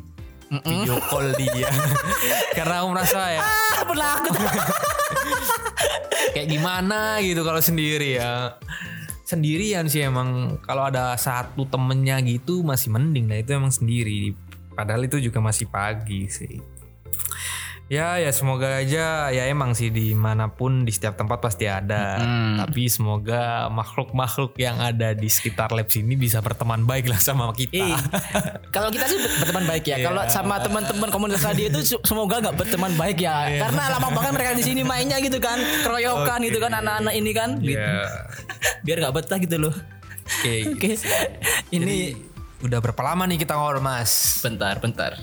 video 0.50 0.96
call 1.04 1.32
dia. 1.34 1.68
Karena 2.56 2.80
aku 2.80 2.88
merasa 2.90 3.20
ya 3.28 3.40
Ah, 3.40 3.82
penakut. 3.84 4.34
kayak 6.32 6.48
gimana 6.48 7.20
gitu 7.20 7.44
kalau 7.44 7.60
sendiri 7.60 8.16
ya. 8.16 8.56
Sendirian 9.24 9.86
sih 9.86 10.02
emang. 10.02 10.56
Kalau 10.64 10.88
ada 10.88 11.12
satu 11.14 11.68
temennya 11.68 12.16
gitu 12.24 12.64
masih 12.64 12.88
mending. 12.90 13.28
Nah 13.28 13.38
itu 13.38 13.52
emang 13.52 13.70
sendiri. 13.70 14.32
Padahal 14.72 15.04
itu 15.04 15.20
juga 15.20 15.42
masih 15.42 15.66
pagi 15.66 16.30
sih 16.30 16.78
ya 17.88 18.16
ya 18.16 18.28
semoga 18.30 18.78
aja 18.78 19.28
ya 19.28 19.48
emang 19.48 19.72
sih 19.72 19.88
di 19.88 20.12
mana 20.12 20.46
pun 20.46 20.84
di 20.84 20.92
setiap 20.92 21.16
tempat 21.16 21.40
pasti 21.40 21.64
ada 21.64 22.20
tapi 22.58 22.84
semoga 22.86 23.66
makhluk-makhluk 23.68 24.54
yang 24.54 24.76
ada 24.76 25.12
di 25.12 25.24
sekitar 25.26 25.72
lab 25.72 25.88
sini 25.88 26.12
bisa 26.12 26.38
berteman 26.38 26.84
baik 26.84 27.08
lah 27.08 27.16
sama 27.16 27.48
kita 27.50 27.80
Ih, 27.80 27.96
kalau 28.68 28.92
kita 28.92 29.08
sih 29.08 29.16
berteman 29.16 29.64
baik 29.64 29.84
ya. 29.86 29.96
Kalau 30.02 30.20
sama 30.26 30.58
teman-teman 30.58 31.08
komunitas 31.08 31.40
radio 31.42 31.66
itu 31.66 31.80
se- 31.86 32.02
semoga 32.02 32.40
nggak 32.40 32.56
berteman 32.56 32.92
baik 32.94 33.18
ya. 33.18 33.56
Karena 33.56 33.88
lama 33.90 34.12
banget 34.12 34.32
mereka 34.34 34.52
di 34.52 34.64
sini 34.64 34.82
mainnya 34.82 35.16
gitu 35.18 35.38
kan, 35.38 35.56
keroyokan 35.82 36.44
gitu 36.44 36.58
kan 36.58 36.72
anak-anak 36.74 37.14
ini 37.14 37.30
kan. 37.32 37.56
Gitu. 37.56 37.78
ya 37.78 38.04
Biar 38.84 38.96
nggak 39.00 39.14
betah 39.14 39.38
gitu 39.38 39.56
loh. 39.58 39.74
oke 40.28 40.54
Oke. 40.76 40.90
Ini 41.70 41.96
udah 42.60 42.78
berapa 42.78 43.00
lama 43.00 43.24
nih 43.24 43.40
kita 43.40 43.54
ngobrol 43.54 43.80
mas 43.80 44.40
bentar, 44.40 44.76
bentar. 44.76 45.16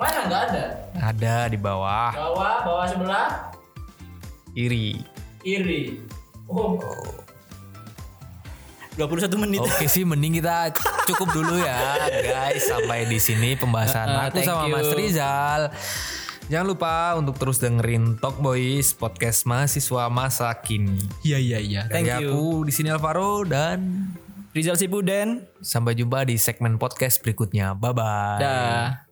Mana 0.00 0.18
nggak 0.24 0.42
ada? 0.48 0.64
ada 0.96 1.34
di 1.46 1.58
bawah 1.60 2.08
Bawah, 2.10 2.54
bawah 2.64 2.86
sebelah, 2.88 3.28
kiri 4.52 5.04
kiri. 5.40 6.00
Oh. 6.48 6.76
21 8.98 9.32
menit. 9.38 9.60
Oke 9.62 9.86
sih 9.86 10.04
mending 10.04 10.42
kita 10.42 10.74
cukup 11.06 11.32
dulu 11.32 11.56
ya 11.56 11.96
guys 12.10 12.68
sampai 12.68 13.06
di 13.06 13.16
sini 13.16 13.56
pembahasan 13.56 14.08
Uh, 14.08 14.16
uh, 14.16 14.24
aku 14.28 14.36
thank 14.40 14.48
sama 14.50 14.64
you. 14.68 14.74
Mas 14.76 14.90
Rizal. 14.92 15.62
Jangan 16.50 16.66
lupa 16.66 16.94
untuk 17.14 17.38
terus 17.38 17.62
dengerin 17.62 18.18
Talk 18.18 18.42
Boys 18.42 18.90
podcast 18.90 19.46
mahasiswa 19.46 20.10
masa 20.10 20.50
kini. 20.58 20.98
Iya, 21.22 21.38
iya, 21.38 21.58
iya. 21.62 21.82
Thank 21.86 22.10
Dari 22.10 22.26
you. 22.26 22.34
aku 22.34 22.44
di 22.66 22.72
sini 22.74 22.90
Alvaro 22.90 23.46
dan 23.46 24.10
Rizal 24.50 24.74
Sipuden. 24.74 25.46
sampai 25.62 25.94
jumpa 25.94 26.26
di 26.26 26.34
segmen 26.34 26.74
podcast 26.74 27.22
berikutnya. 27.22 27.78
Bye 27.78 27.94
bye. 27.94 28.42
Dah. 28.42 29.09